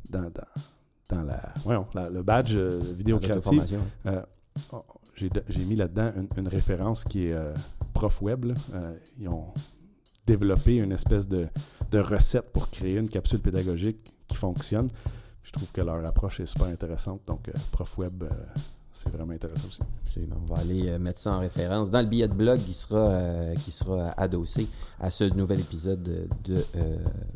dans, 0.09 0.21
dans, 0.21 0.31
dans 1.09 1.23
la, 1.23 1.41
voyons, 1.65 1.85
la- 1.93 2.09
le 2.09 2.23
badge 2.23 2.53
euh, 2.55 2.79
vidéo 2.97 3.19
créative, 3.19 3.77
euh, 4.05 4.21
oh, 4.71 4.83
j'ai 5.15 5.29
j'ai 5.49 5.65
mis 5.65 5.75
là-dedans 5.75 6.11
une, 6.15 6.27
une 6.37 6.47
référence 6.47 7.03
qui 7.03 7.25
est 7.27 7.33
euh, 7.33 7.53
ProfWeb. 7.97 8.45
là. 8.45 8.53
Euh, 8.73 8.95
ils 9.19 9.27
ont 9.27 9.45
développé 10.27 10.75
une 10.75 10.91
espèce 10.91 11.27
de, 11.27 11.47
de 11.89 11.99
recette 11.99 12.51
pour 12.51 12.69
créer 12.69 12.97
une 12.97 13.09
capsule 13.09 13.39
pédagogique 13.39 13.97
qui 14.27 14.37
fonctionne. 14.37 14.89
Je 15.41 15.51
trouve 15.51 15.71
que 15.71 15.81
leur 15.81 16.05
approche 16.05 16.39
est 16.41 16.45
super 16.45 16.67
intéressante. 16.67 17.21
Donc, 17.25 17.47
euh, 17.47 17.53
ProfWeb, 17.71 18.23
euh, 18.23 18.29
c'est 18.93 19.11
vraiment 19.11 19.33
intéressant 19.33 19.67
aussi. 19.67 19.81
Absolument. 20.01 20.35
On 20.43 20.53
va 20.53 20.59
aller 20.59 20.99
mettre 20.99 21.19
ça 21.19 21.31
en 21.33 21.39
référence 21.39 21.89
dans 21.89 22.01
le 22.01 22.07
billet 22.07 22.27
de 22.27 22.33
blog 22.33 22.59
qui 22.59 22.73
sera, 22.73 23.55
qui 23.63 23.71
sera 23.71 24.09
adossé 24.17 24.67
à 24.99 25.09
ce 25.09 25.23
nouvel 25.23 25.59
épisode 25.59 26.03
de, 26.03 26.65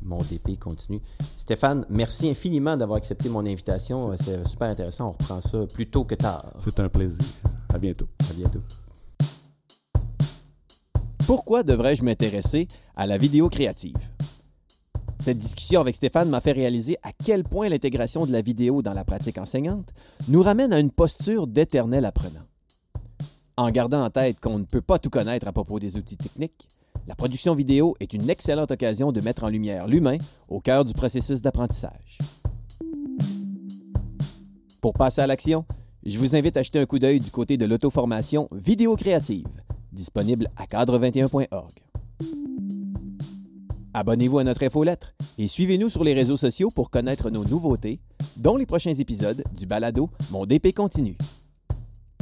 Mon 0.02 0.20
DP 0.24 0.60
continue. 0.60 1.02
Stéphane, 1.38 1.86
merci 1.90 2.30
infiniment 2.30 2.78
d'avoir 2.78 2.98
accepté 2.98 3.30
mon 3.30 3.46
invitation. 3.46 4.12
C'est 4.18 4.48
super 4.48 4.70
intéressant. 4.70 5.10
On 5.10 5.12
reprend 5.12 5.40
ça 5.40 5.66
plus 5.68 5.88
tôt 5.88 6.04
que 6.04 6.16
tard. 6.16 6.52
C'est 6.60 6.80
un 6.80 6.90
plaisir. 6.90 7.24
À 7.70 7.78
bientôt. 7.78 8.08
À 8.20 8.34
bientôt. 8.34 8.62
Pourquoi 11.32 11.64
devrais-je 11.64 12.04
m'intéresser 12.04 12.68
à 12.94 13.08
la 13.08 13.18
vidéo 13.18 13.48
créative? 13.48 13.96
Cette 15.18 15.38
discussion 15.38 15.80
avec 15.80 15.96
Stéphane 15.96 16.30
m'a 16.30 16.42
fait 16.42 16.52
réaliser 16.52 16.98
à 17.04 17.12
quel 17.14 17.46
point 17.46 17.70
l'intégration 17.70 18.26
de 18.26 18.34
la 18.34 18.42
vidéo 18.42 18.82
dans 18.82 18.92
la 18.92 19.06
pratique 19.06 19.38
enseignante 19.38 19.94
nous 20.28 20.44
ramène 20.44 20.74
à 20.74 20.80
une 20.82 20.92
posture 20.92 21.48
d'éternel 21.48 22.04
apprenant. 22.04 22.44
En 23.56 23.72
gardant 23.72 24.04
en 24.04 24.10
tête 24.10 24.42
qu'on 24.42 24.60
ne 24.60 24.66
peut 24.66 24.82
pas 24.82 25.00
tout 25.00 25.10
connaître 25.10 25.48
à 25.48 25.54
propos 25.54 25.80
des 25.80 25.96
outils 25.96 26.18
techniques, 26.18 26.68
la 27.08 27.16
production 27.16 27.56
vidéo 27.56 27.96
est 28.02 28.12
une 28.12 28.30
excellente 28.30 28.72
occasion 28.72 29.14
de 29.14 29.22
mettre 29.22 29.46
en 29.46 29.50
lumière 29.50 29.88
l'humain 29.88 30.18
au 30.50 30.60
cœur 30.60 30.84
du 30.84 30.94
processus 30.94 31.42
d'apprentissage. 31.42 32.18
Pour 34.82 34.96
passer 34.96 35.22
à 35.22 35.28
l'action, 35.28 35.64
je 36.06 36.20
vous 36.20 36.36
invite 36.36 36.58
à 36.58 36.62
jeter 36.62 36.80
un 36.80 36.86
coup 36.86 37.00
d'œil 37.00 37.22
du 37.22 37.32
côté 37.32 37.56
de 37.56 37.66
l'auto-formation 37.66 38.50
Vidéo 38.52 38.98
créative, 38.98 39.48
disponible 39.92 40.50
à 40.58 40.66
cadre21.org. 40.66 41.72
Abonnez-vous 43.94 44.40
à 44.40 44.44
notre 44.44 44.64
infolettre 44.64 45.14
et 45.38 45.48
suivez-nous 45.48 45.90
sur 45.90 46.04
les 46.04 46.14
réseaux 46.14 46.38
sociaux 46.38 46.72
pour 46.72 46.90
connaître 46.90 47.30
nos 47.30 47.44
nouveautés, 47.44 48.00
dont 48.38 48.56
les 48.56 48.66
prochains 48.66 48.94
épisodes 48.94 49.44
du 49.58 49.66
balado 49.66 50.10
Mon 50.32 50.46
DP 50.46 50.74
continue. 50.74 51.18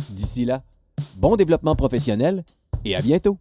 D'ici 0.09 0.45
là, 0.45 0.63
bon 1.17 1.35
développement 1.35 1.75
professionnel 1.75 2.43
et 2.85 2.95
à 2.95 3.01
bientôt! 3.01 3.37